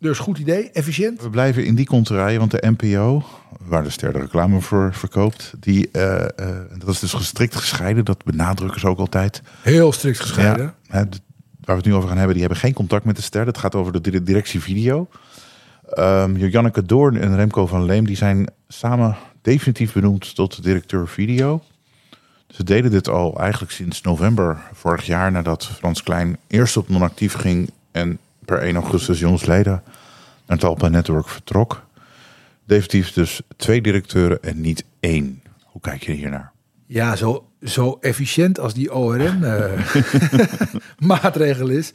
[0.00, 1.22] Dus goed idee, efficiënt.
[1.22, 3.24] We blijven in die contraien, want de NPO,
[3.60, 8.04] waar de ster de reclame voor verkoopt, die, eh, eh, dat is dus gestrikt gescheiden.
[8.04, 9.42] Dat benadrukken ze ook altijd.
[9.62, 10.74] Heel strikt gescheiden.
[10.82, 13.44] Ja, waar we het nu over gaan hebben, die hebben geen contact met de ster.
[13.44, 15.08] Dat gaat over de dire- directie video.
[15.88, 21.62] Ehm Janneke Doorn en Remco van Leem die zijn samen definitief benoemd tot directeur video.
[22.48, 27.34] Ze deden dit al eigenlijk sinds november vorig jaar, nadat Frans Klein eerst op non-actief
[27.34, 29.82] ging en per 1 augustus jongsleden
[30.46, 31.82] naar het Alpa Network vertrok.
[32.64, 35.42] Definitief dus twee directeuren en niet één.
[35.64, 36.52] Hoe kijk je hiernaar?
[36.86, 41.92] Ja, zo, zo efficiënt als die ORM-maatregel is,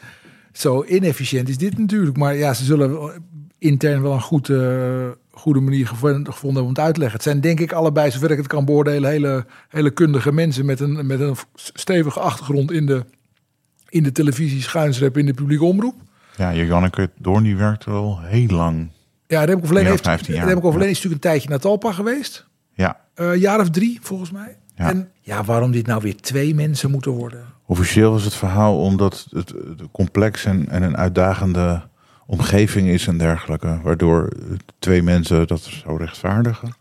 [0.52, 2.18] zo inefficiënt is dit natuurlijk.
[2.18, 3.24] Maar ja, ze zullen
[3.58, 7.18] intern wel een goed, eh, goede manier gevonden, gevonden hebben om het uit te leggen.
[7.18, 10.80] Het zijn denk ik allebei, zover ik het kan beoordelen, hele, hele kundige mensen met
[10.80, 13.06] een, met een stevige achtergrond in de,
[13.90, 16.03] in de televisie, schuinsrep in de publieke omroep.
[16.38, 18.90] Ja, Janneke Doorn die werkt al heel lang.
[19.28, 20.48] Ja, Remco Verleen, heeft, 15 jaar.
[20.48, 22.48] Remco Verleen is natuurlijk een tijdje naar Talpa geweest.
[22.74, 24.58] Ja, Eh, jaar of drie, volgens mij.
[24.76, 24.90] Ja.
[24.90, 27.46] En ja, waarom dit nou weer twee mensen moeten worden?
[27.66, 29.54] officieel was het verhaal omdat het
[29.92, 31.82] complex en, en een uitdagende
[32.26, 33.80] omgeving is en dergelijke.
[33.84, 34.30] Waardoor
[34.80, 36.74] twee mensen dat zou rechtvaardigen.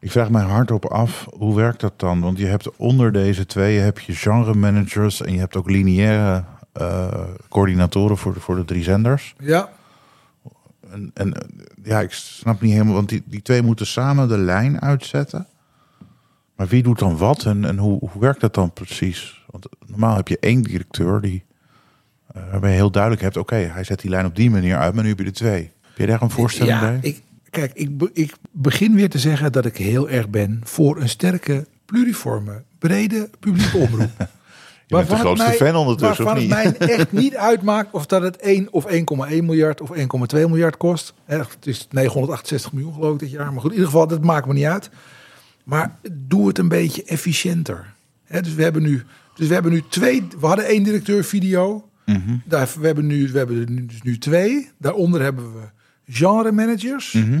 [0.00, 2.20] Ik vraag mij hardop af, hoe werkt dat dan?
[2.20, 6.44] Want je hebt onder deze twee heb je genre managers en je hebt ook lineaire
[7.48, 9.34] coördinatoren voor de, voor de drie zenders.
[9.38, 9.68] Ja,
[10.90, 11.48] En, en eh,
[11.82, 15.46] ja, ik snap niet helemaal, want die, die twee moeten samen de lijn uitzetten.
[16.56, 19.44] Maar wie doet dan wat en, en hoe, hoe werkt dat dan precies?
[19.50, 21.44] Want normaal heb je één directeur die,
[22.34, 24.94] eh, waarbij je heel duidelijk hebt, oké, hij zet die lijn op die manier uit,
[24.94, 25.72] maar nu heb je er twee.
[25.80, 26.98] Heb je daar een voorstelling ja bij?
[27.02, 31.00] ik, kijk, ik, be- ik begin weer te zeggen dat ik heel erg ben voor
[31.00, 34.10] een sterke, pluriforme, brede publieke omroep.
[34.86, 36.72] Je bent de Waarvan grootste mij- fan ondertussen, of Waarvan niet?
[36.72, 39.00] het mij echt niet uitmaakt of dat het 1 of 1,1
[39.44, 41.14] miljard of 1,2 miljard kost.
[41.24, 43.52] Het is 968 miljoen geloof ik dit jaar.
[43.52, 44.90] Maar goed, in ieder geval, dat maakt me niet uit.
[45.64, 47.92] Maar doe het een beetje efficiënter.
[48.42, 49.02] Dus, we hebben nu,
[49.34, 50.26] dus we hebben nu twee...
[50.40, 51.88] We hadden één directeur video.
[52.06, 52.36] Mhm.
[52.44, 54.70] Daar, we hebben, nu, we hebben nu, dus nu twee.
[54.78, 55.60] Daaronder hebben we
[56.12, 57.12] genre managers.
[57.12, 57.40] Mhm.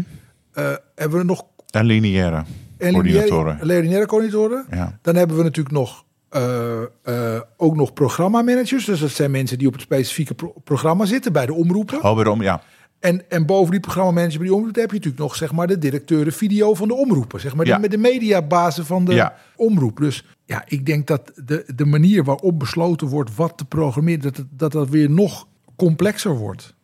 [0.52, 2.44] Eh, hebben we nog En lineaire
[2.78, 3.52] en coördinatoren.
[3.60, 4.66] lineaire, lineaire coördinatoren.
[4.70, 4.98] Ja.
[5.02, 6.04] Dan hebben we natuurlijk nog
[6.34, 8.84] eh, eh, ook nog programmamanagers.
[8.84, 12.02] Dus dat zijn mensen die op het specifieke pro- programma zitten bij de omroepen.
[12.02, 12.42] Oh, waarom?
[12.42, 12.62] Ja.
[13.00, 15.78] En, en boven die programmamanager bij die omroepen heb je natuurlijk nog zeg maar, de
[15.78, 17.40] directeuren video van de omroepen.
[17.40, 17.78] Zeg maar, Ja.
[17.78, 19.34] de, de mediabazen van de Ja.
[19.56, 19.96] omroep.
[19.96, 24.36] Dus ja, ik denk dat de, de manier waarop besloten wordt wat te programmeren, dat
[24.36, 26.74] het, dat, dat weer nog complexer wordt.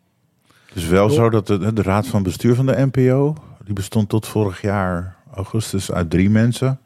[0.67, 3.35] Het is wel zo dat de, de raad van bestuur van de NPO,
[3.65, 6.81] die bestond tot vorig jaar augustus uit drie mensen.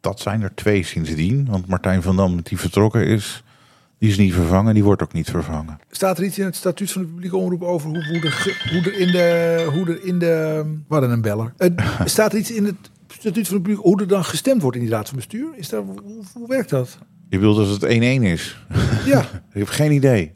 [0.00, 3.42] Dat zijn er twee sindsdien, want Martijn van Dam, die vertrokken is,
[3.98, 5.78] die is niet vervangen, die wordt ook niet vervangen.
[5.90, 8.82] Staat er iets in het statuut van de publieke omroep over hoe, hoe, er, hoe
[8.82, 9.68] er in de.
[9.72, 11.52] Hoe er in de wat een beller.
[11.56, 14.76] Het, staat er iets in het statuut van de publieke hoe er dan gestemd wordt
[14.76, 15.48] in die raad van bestuur?
[15.54, 16.98] Is daar, hoe, hoe werkt dat?
[17.28, 18.64] Je bedoelt dat het 1-1 is?
[19.04, 19.20] Ja,
[19.52, 20.32] Ik heb geen idee.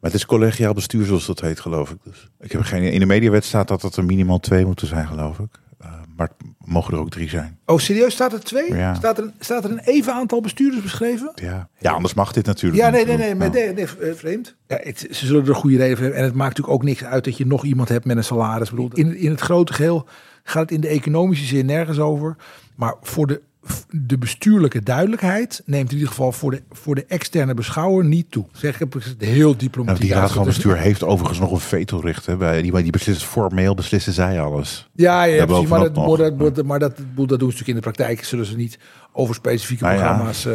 [0.00, 1.96] Maar het is collegiaal bestuur, zoals dat heet, geloof ik.
[2.04, 5.06] Dus ik heb geen In de mediawet staat dat het er minimaal twee moeten zijn,
[5.06, 5.60] geloof ik.
[5.78, 7.58] Eh, maar het mogen er ook drie zijn.
[7.66, 8.12] Oh, serieus?
[8.12, 8.74] Staat er twee?
[8.74, 8.94] Ja.
[8.94, 11.32] Staat, er, staat er een even aantal bestuurders beschreven?
[11.34, 14.56] Ja, ja anders mag dit natuurlijk Ja, nee, nee, nee, maar nee, nee, eh, vreemd.
[14.66, 16.22] Ja, het, ze zullen er een goede reden voor hebben.
[16.22, 18.70] En het maakt natuurlijk ook niks uit dat je nog iemand hebt met een salaris.
[18.70, 20.06] Ik bedoel, in, in het grote geheel
[20.42, 22.36] gaat het in de economische zin nergens over.
[22.76, 23.42] Maar voor de,
[23.90, 28.46] de bestuurlijke duidelijkheid neemt in ieder geval voor de, voor de externe beschouwer niet toe.
[28.52, 30.00] Zeg ik het heel Nou, diplomatiek.
[30.02, 32.26] die raad van bestuur heeft overigens nog een vetorecht.
[32.26, 34.88] Hè, bij, die, die beslist formeel beslissen zij alles.
[34.92, 35.68] Ja, ja, precies.
[35.68, 35.96] Maar, dat,
[36.36, 38.24] maar, dat, maar dat, doen ze natuurlijk in de praktijk.
[38.24, 38.78] Zullen ze niet
[39.12, 40.02] over specifieke Nou ja.
[40.02, 40.46] programma's...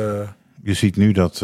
[0.65, 1.43] Je ziet nu dat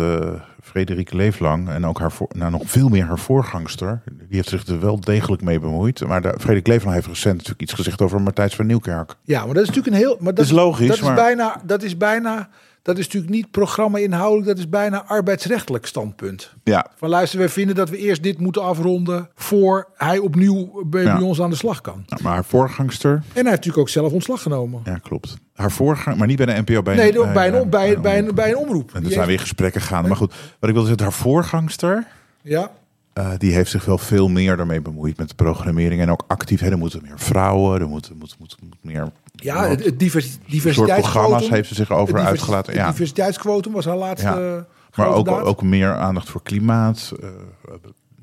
[0.69, 4.65] Frederike Leeflang en ook haar voor, nou, nog veel meer haar voorgangster, die heeft zich
[4.65, 6.07] er wel degelijk mee bemoeid.
[6.07, 9.15] Maar de, Frederike Leeflang heeft recent natuurlijk iets gezegd over Matthijs van Nieuwkerk.
[9.23, 10.17] Ja, maar dat is natuurlijk een heel.
[10.19, 11.61] Maar dat is logisch, Dat is bijna.
[11.65, 12.49] Dat is bijna.
[12.81, 14.47] Dat is natuurlijk niet programma inhoudelijk.
[14.47, 16.53] Dat is bijna arbeidsrechtelijk standpunt.
[16.63, 19.29] Ja, Van luister, wij vinden dat we eerst dit moeten afronden.
[19.35, 21.21] voor hij opnieuw bij, Ja.
[21.21, 22.03] ons aan de slag kan.
[22.07, 24.81] En maar haar voorgangster, hij heeft natuurlijk ook zelf ontslag genomen.
[24.83, 25.37] ja klopt.
[25.53, 28.13] Haar voorgang, maar niet bij de NPO, bij nee, een, bij, een, bij, een bij,
[28.17, 28.35] een, omroep.
[28.35, 28.91] bij een omroep.
[28.93, 30.07] En er zijn weer gesprekken gaande.
[30.07, 32.07] Maar goed, wat ik wilde zeggen, haar voorgangster,
[32.41, 32.71] Ja,
[33.19, 36.01] eh, die heeft zich wel veel meer daarmee bemoeid met de programmering.
[36.01, 39.07] En ook actief, hè, er moeten meer vrouwen, er moet, moet, moet, moet meer...
[39.33, 41.11] ja het, het divers, soort diversiteitsquotum.
[41.11, 42.71] programma's heeft ze zich over Het divers- uitgelaten.
[42.73, 42.89] Het Ja.
[42.89, 44.27] diversiteitsquotum was haar laatste.
[44.27, 44.35] Ja.
[44.37, 44.53] eh,
[44.95, 45.43] Maar grote ook, daad.
[45.43, 47.11] ook meer aandacht voor klimaat.
[47.21, 47.27] Eh,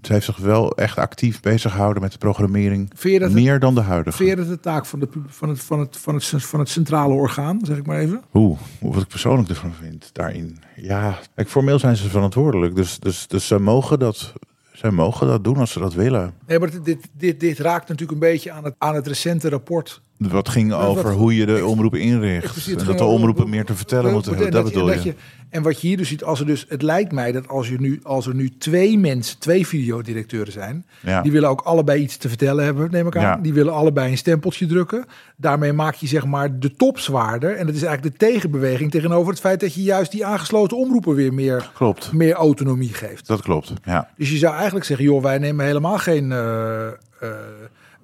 [0.03, 2.93] ze heeft zich wel echt actief bezig gehouden met de programmering.
[3.01, 4.35] Het- meer dan de huidige.
[4.37, 7.59] Dat de taak van, de, van, het, van, het, van, het, van het centrale orgaan,
[7.63, 8.23] zeg ik maar even?
[8.35, 10.59] Oeh, wat ik persoonlijk ervan vind daarin.
[10.77, 12.75] Ja, kijk, formeel zijn ze verantwoordelijk.
[12.75, 14.33] Dus, dus, dus ze, mogen dat,
[14.77, 16.35] ze mogen dat doen als ze dat willen.
[16.47, 20.03] Nee, maar dit, dit, dit raakt natuurlijk een beetje aan het, aan het recente rapport
[20.19, 22.53] Wat ging over wat- hoe je de omroepen inricht.
[22.53, 24.55] Precies, En dat de omroepen meer te vertellen moeten en hebben.
[24.63, 25.15] Dat dat bedoel je.
[25.51, 27.81] En wat je hier dus ziet, als er dus, het lijkt mij dat als, je
[27.81, 31.23] nu, als er nu twee mensen, twee videodirecteuren zijn, Ja.
[31.23, 33.23] die willen ook allebei iets te vertellen hebben, neem ik aan.
[33.23, 33.37] Ja.
[33.37, 35.05] Die willen allebei een stempeltje drukken.
[35.37, 37.57] Daarmee maak je zeg maar de top zwaarder.
[37.57, 41.15] En dat is eigenlijk de tegenbeweging tegenover het feit dat je juist die aangesloten omroepen
[41.15, 42.13] weer meer, Klopt.
[42.13, 43.27] meer autonomie geeft.
[43.27, 44.09] Dat klopt, ja.
[44.17, 46.33] Dus je zou eigenlijk zeggen, joh, wij nemen helemaal geen.
[46.33, 46.93] eh, eh,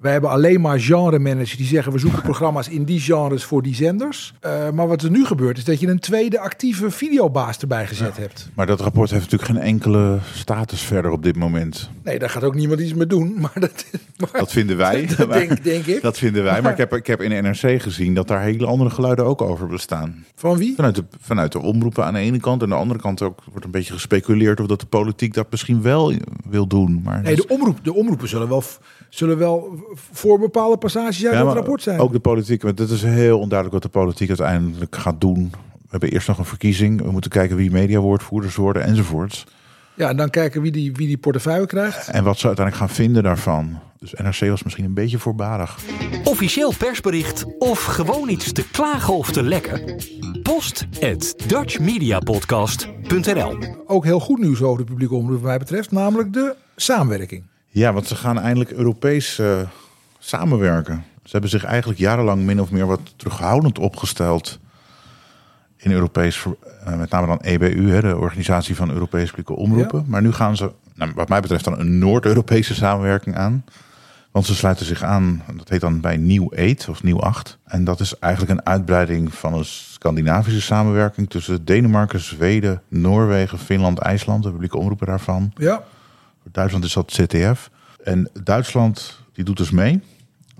[0.03, 3.61] wij hebben alleen maar genre managers die zeggen we zoeken programma's in die genres voor
[3.63, 4.33] die zenders.
[4.39, 8.17] Eh, maar wat er nu gebeurt is dat je een tweede actieve videobaas erbij gezet
[8.17, 8.49] hebt.
[8.53, 11.89] Maar dat rapport heeft natuurlijk geen enkele status verder op dit moment.
[12.03, 13.35] Nee, daar gaat ook niemand iets mee doen.
[13.39, 13.85] Maar dat,
[14.17, 15.05] maar, Dat vinden wij.
[15.17, 16.01] Dat Maar- denk- denk ik.
[16.01, 16.61] Dat vinden wij.
[16.61, 19.67] Maar ik heb, ik heb in NRC gezien dat daar hele andere geluiden ook over
[19.67, 20.25] bestaan.
[20.35, 20.75] van wie?
[20.75, 22.61] Vanuit de, vanuit de omroepen aan de ene kant.
[22.61, 25.47] En aan de andere kant ook wordt een beetje gespeculeerd of dat de politiek dat
[25.51, 26.13] misschien wel
[26.49, 27.01] wil doen.
[27.03, 28.63] Maar Nee, de, omroep, de omroepen zullen wel,
[29.13, 29.79] zullen wel
[30.11, 31.99] voor bepaalde passages uit Ja, het rapport zijn.
[31.99, 35.51] Ook de politiek, want het is heel onduidelijk wat de politiek uiteindelijk gaat doen.
[35.73, 37.01] We hebben eerst nog een verkiezing.
[37.01, 39.45] We moeten kijken wie mediawoordvoerders worden enzovoorts.
[39.93, 42.07] Ja, en dan kijken wie die, wie die portefeuille krijgt.
[42.07, 43.79] En wat ze uiteindelijk gaan vinden daarvan.
[43.99, 45.77] Dus NRC was misschien een beetje voorbarig.
[46.23, 50.01] Officieel persbericht of gewoon iets te klagen of te lekken?
[50.43, 55.91] Post at dutchmediapodcast.nl Ook heel goed nieuws over de publieke omroep wat mij betreft.
[55.91, 57.51] Namelijk de samenwerking.
[57.73, 59.59] Ja, want ze gaan eindelijk Europees eh,
[60.19, 61.03] samenwerken.
[61.23, 64.59] Ze hebben zich eigenlijk jarenlang min of meer wat terughoudend opgesteld
[65.77, 66.45] in Europees,
[66.85, 69.99] eh, met name dan EBU, hè, de Organisatie van Europese Publieke Omroepen.
[69.99, 70.05] Ja.
[70.07, 73.65] Maar nu gaan ze, nou, wat mij betreft, dan een Noord-Europese samenwerking aan.
[74.31, 77.57] Want ze sluiten zich aan, dat heet dan bij Nieuw 8 of Nieuw 8.
[77.63, 83.99] En dat is eigenlijk een uitbreiding van een Scandinavische samenwerking tussen Denemarken, Zweden, Noorwegen, Finland,
[83.99, 85.51] IJsland, de publieke omroepen daarvan.
[85.55, 85.83] Ja,
[86.43, 87.69] Voor Duitsland is dat CTF.
[88.03, 90.01] En Duitsland die doet dus mee.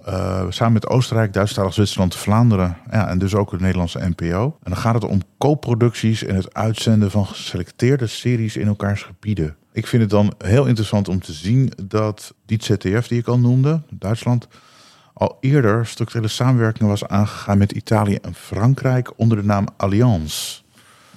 [0.03, 4.57] Eh, samen met Oostenrijk, Duitsland, Zwitserland, Vlaanderen ja, en dus ook de Nederlandse NPO.
[4.63, 9.55] En dan gaat het om co-producties en het uitzenden van geselecteerde series in elkaars gebieden.
[9.71, 13.39] Ik vind het dan heel interessant om te zien dat die ZTF die ik al
[13.39, 14.47] noemde, Duitsland,
[15.13, 20.61] al eerder structurele samenwerking was aangegaan met Italië en Frankrijk onder de naam Allianz.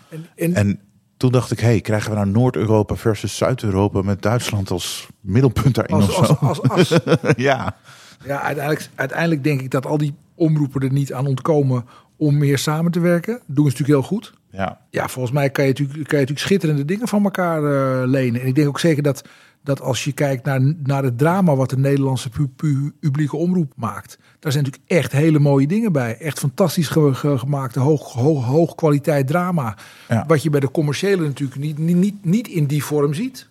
[0.08, 0.80] en, en, En
[1.16, 5.94] toen dacht ik, hey, krijgen we nou Noord-Europa versus Zuid-Europa met Duitsland als middelpunt daarin
[5.94, 6.32] als, of zo?
[6.32, 7.00] als, als, as.
[7.36, 7.76] ja.
[8.24, 11.84] Ja, uiteindelijk, uiteindelijk denk ik dat al die omroepen er niet aan ontkomen
[12.16, 13.32] om meer samen te werken.
[13.32, 14.32] Dat doen ze natuurlijk heel goed.
[14.50, 14.80] ja.
[14.90, 18.40] Ja, volgens mij kan je natuurlijk, kan je natuurlijk schitterende dingen van elkaar eh, lenen.
[18.40, 19.24] En ik denk ook zeker dat,
[19.62, 23.72] dat als je kijkt naar, naar het drama wat de Nederlandse pu- pu- publieke omroep
[23.76, 24.18] maakt.
[24.46, 26.16] Daar zijn natuurlijk echt hele mooie dingen bij.
[26.18, 29.76] Echt fantastisch ge- ge- gemaakte, hoog, hoog, hoog kwaliteit drama.
[30.08, 30.24] Ja.
[30.26, 33.48] Wat je bij de commerciële natuurlijk niet, niet, niet, in die vorm ziet.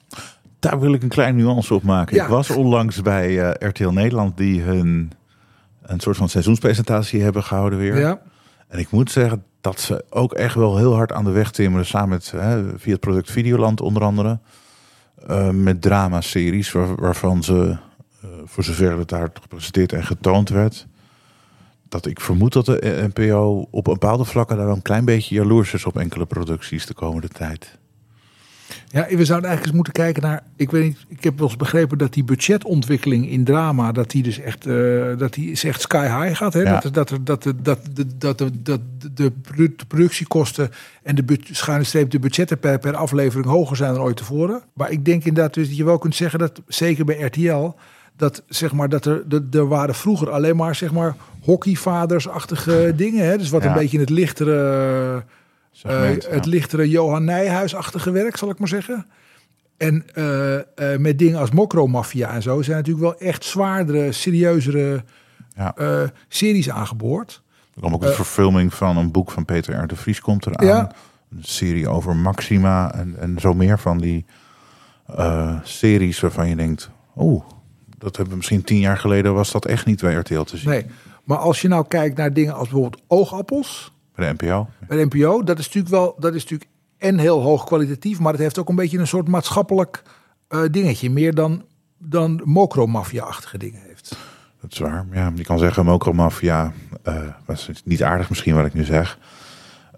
[0.60, 2.16] Daar wil ik een kleine nuance op maken.
[2.16, 2.24] Ja.
[2.24, 5.12] Ik was onlangs bij eh, RTL Nederland die hun
[5.82, 8.00] een soort van seizoenspresentatie hebben gehouden weer.
[8.00, 8.20] Ja.
[8.68, 11.86] En ik moet zeggen dat ze ook echt wel heel hard aan de weg timmeren.
[11.86, 14.40] Samen met, hè, via het product Videoland onder andere.
[15.28, 17.78] eh, met drama-series waar- waarvan ze,
[18.26, 20.88] eh, voor zover het daar gepresenteerd en getoond werd,
[21.90, 25.36] dat ik vermoed dat de e- NPO op bepaalde vlakken daar wel een klein beetje
[25.36, 27.78] jaloers is op enkele producties de komende tijd.
[28.88, 30.44] Ja, we zouden eigenlijk eens moeten kijken naar.
[30.56, 34.40] Ik weet ik heb wel eens begrepen dat die budgetontwikkeling in drama, dat die dus
[34.40, 36.54] echt, eh, dat die is echt sky high gaat.
[36.54, 36.64] Hè?
[36.64, 37.44] Dat, dat, dat,
[38.18, 38.82] dat, dat,
[39.14, 39.32] de
[39.88, 40.72] productiekosten
[41.04, 44.64] en de schuine streep, de budgetten per, per aflevering hoger zijn dan ooit tevoren.
[44.74, 47.74] Maar ik denk inderdaad dus dat je wel kunt zeggen dat, zeker bij RTL,
[48.18, 53.26] dat zeg maar dat er, dat, er waren vroeger alleen maar zeg maar hockeyvadersachtige dingen.
[53.26, 53.38] Hè?
[53.38, 53.68] Dus wat Ja.
[53.68, 55.24] een beetje in het lichtere.
[55.84, 56.12] Eh.
[56.30, 59.06] Het lichtere Johan Nijhuis-achtige werk, zal ik maar zeggen.
[59.78, 60.64] En eh, eh,
[61.00, 65.04] met dingen als Mokromafia en zo zijn natuurlijk wel echt zwaardere, serieuzere
[65.56, 65.76] Ja.
[66.28, 67.42] series aangeboord.
[67.76, 69.88] Er komt ook een verfilming van een boek van Peter R.
[69.88, 70.90] de Vries komt eraan.
[71.32, 74.26] Een serie over Maxima en, en zo meer van die
[75.64, 76.90] series waarvan je denkt...
[77.14, 77.44] Oh,
[78.06, 80.70] dat hebben we misschien tien jaar geleden was dat echt niet bij RTL te zien.
[80.70, 80.86] Nee,
[81.24, 84.68] maar als je nou kijkt naar dingen als bijvoorbeeld oogappels Bij de NPO.
[84.88, 88.32] bij de NPO, dat is natuurlijk wel, dat is natuurlijk en heel hoog kwalitatief, maar
[88.32, 90.04] het heeft ook een beetje een soort maatschappelijk
[90.48, 91.66] eh, dingetje, meer dan,
[91.98, 94.18] dan Mokromafia-achtige dingen heeft.
[94.62, 95.06] Dat is waar.
[95.12, 99.20] Ja, je kan zeggen, Mokromafia eh was niet aardig misschien wat ik nu zeg.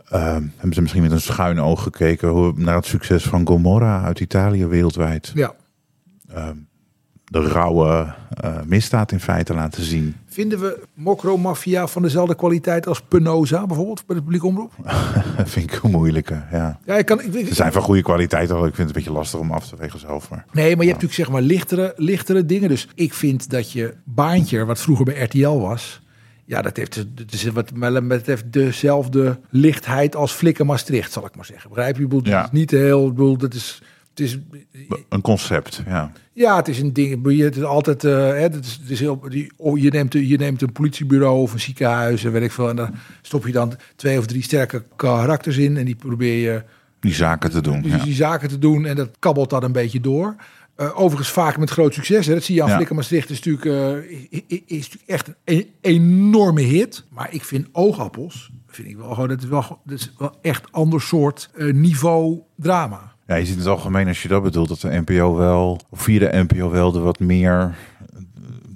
[0.10, 4.04] Ehm, hebben ze misschien met een schuin oog gekeken hoe, naar het succes van Gomorra
[4.04, 5.32] uit Italië wereldwijd.
[5.34, 5.54] Ja.
[7.30, 10.16] De rauwe eh, misdaad in feite laten zien.
[10.26, 14.72] Vinden we Mokromafia van dezelfde kwaliteit als Penosa bijvoorbeeld bij de publieke omroep?
[15.38, 16.80] Dat vind ik een moeilijke, ja.
[16.86, 18.58] Ja, ik kan, ik, ik- Ze zijn van goede kwaliteit, al.
[18.66, 20.30] ik vind het een beetje lastig om af te wegen zelf.
[20.30, 22.70] Maar Nee, maar je hebt natuurlijk zeg maar lichtere, lichtere dingen.
[22.70, 26.02] Dus ik vind dat je Baantje, wat vroeger bij RTL was,
[26.46, 31.36] Ja, dat heeft, het is wat mij betreft dezelfde lichtheid als Flikker Maastricht, zal ik
[31.36, 31.70] maar zeggen.
[31.70, 32.04] Begrijp je?
[32.04, 32.42] Ik bedoel, Ja.
[32.42, 33.82] Het is niet heel, ik bedoel, dat is,
[34.20, 34.38] het is,
[35.10, 36.12] Een concept, ja.
[36.34, 37.38] ja, het is een ding.
[37.40, 40.38] Het is altijd, eh, hè, het is, het is heel, die, oh, je, neemt, je
[40.38, 42.70] neemt een politiebureau of een ziekenhuis en weet ik veel.
[42.70, 42.92] En daar
[43.22, 46.64] stop je dan twee of drie sterke karakters in en die probeer je
[47.00, 47.82] Die zaken te doen.
[47.82, 48.04] die, Ja.
[48.04, 50.36] die zaken te doen en dat kabbelt dan een beetje door.
[50.76, 52.26] Eh, overigens vaak met groot succes.
[52.26, 52.34] Hè.
[52.34, 52.76] Dat zie je aan Ja.
[52.76, 53.30] Flikker Maastricht.
[53.30, 57.04] Is natuurlijk, eh, is, is, is natuurlijk echt een e- enorme hit.
[57.10, 60.72] Maar ik vind Oogappels, vind ik wel gewoon, dat is wel, dat is wel echt
[60.72, 63.16] ander soort niveau drama.
[63.28, 66.02] Ja, je ziet in het algemeen als je dat bedoelt, dat de NPO wel, of
[66.02, 67.76] via de NPO wel de wat meer
[68.14, 68.20] eh,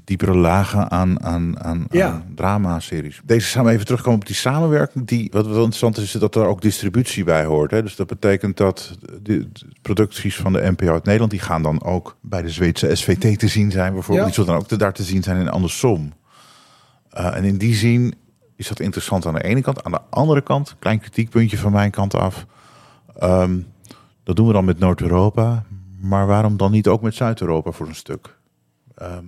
[0.06, 2.08] diepere lagen aan, aan, aan, Ja.
[2.08, 3.22] aan drama-series.
[3.26, 5.08] Deze samen even terugkomen op die samenwerking.
[5.08, 7.72] Die, wat wel interessant is, is dat er ook distributie bij hoort.
[7.72, 7.82] Hè?
[7.84, 9.48] Dus dat betekent dat de,
[9.82, 13.48] producties van de NPO uit Nederland, die gaan dan ook bij de Zweedse SVT te
[13.48, 13.94] zien zijn.
[13.94, 14.26] Bijvoorbeeld, Ja.
[14.26, 16.14] die zullen dan ook te- daar te zien zijn en andersom.
[17.10, 18.14] Eh, en in die zin
[18.56, 19.84] is dat interessant aan de ene kant.
[19.84, 22.46] Aan de andere kant, klein kritiekpuntje van mijn kant af.
[23.18, 23.60] Ehm,
[24.24, 25.66] dat doen we dan met Noord-Europa.
[26.00, 28.38] Maar waarom dan niet ook met Zuid-Europa voor een stuk?
[28.96, 29.26] Ehm,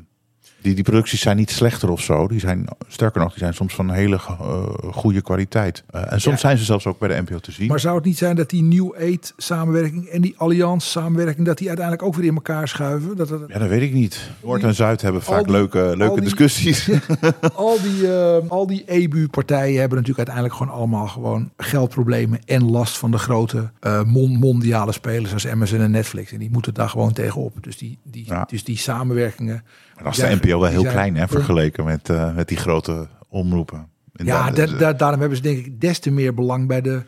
[0.63, 2.27] die, die producties zijn niet slechter of zo.
[2.27, 5.83] Die zijn, sterker nog, die zijn soms van hele eh, goede kwaliteit.
[5.89, 6.47] Eh, en soms Ja.
[6.47, 7.67] zijn ze zelfs ook bij de NPO te zien.
[7.67, 11.57] Maar zou het niet zijn dat die New Aid samenwerking en die Allianz samenwerking, dat
[11.57, 13.15] die uiteindelijk ook weer in elkaar schuiven?
[13.17, 14.29] Dat, dat, ja, dat weet ik niet.
[14.43, 16.89] Noord en Zuid hebben vaak die- leuke, leuke die- discussies.
[17.55, 22.97] al die, eh, al die EBU-partijen hebben natuurlijk uiteindelijk gewoon allemaal gewoon geldproblemen en last
[22.97, 26.31] van de grote eh, mon- mondiale spelers als Amazon en Netflix.
[26.31, 27.57] En die moeten daar gewoon tegenop.
[27.61, 28.43] Dus die, die, Ja.
[28.49, 29.63] dus die samenwerkingen.
[29.95, 32.57] Maar dan is de NPO wel heel zijn klein hè, vergeleken met, eh, met die
[32.57, 33.87] grote omroepen.
[34.15, 36.81] En Ja, dan- da- da- daarom hebben ze denk ik des te meer belang bij
[36.81, 37.01] de,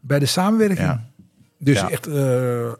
[0.00, 0.78] bij de samenwerking.
[0.80, 1.04] Ja.
[1.58, 1.90] Dus Ja.
[1.90, 2.72] echt eh, eh,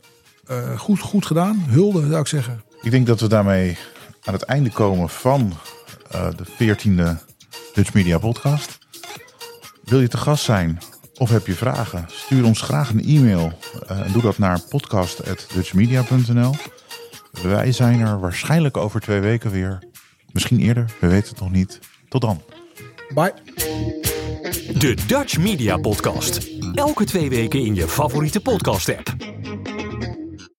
[0.76, 1.64] goed, goed gedaan.
[1.68, 2.62] Hulde zou ik zeggen.
[2.82, 3.78] Ik denk dat we daarmee
[4.24, 5.52] aan het einde komen van
[6.10, 7.16] de 14e
[7.74, 8.78] Dutch Media Podcast.
[9.84, 10.78] Wil je te gast zijn
[11.14, 12.04] of heb je vragen?
[12.08, 13.52] Stuur ons graag een e-mail
[13.86, 16.54] en doe dat naar podcast.dutchmedia.nl.
[17.42, 19.78] Wij zijn er waarschijnlijk over twee weken weer.
[20.32, 21.78] Misschien eerder, we weten het nog niet.
[22.08, 22.42] Tot dan.
[23.14, 23.34] Bye.
[24.78, 26.50] De Dutch Media Podcast.
[26.74, 29.14] Elke twee weken in je favoriete podcast app.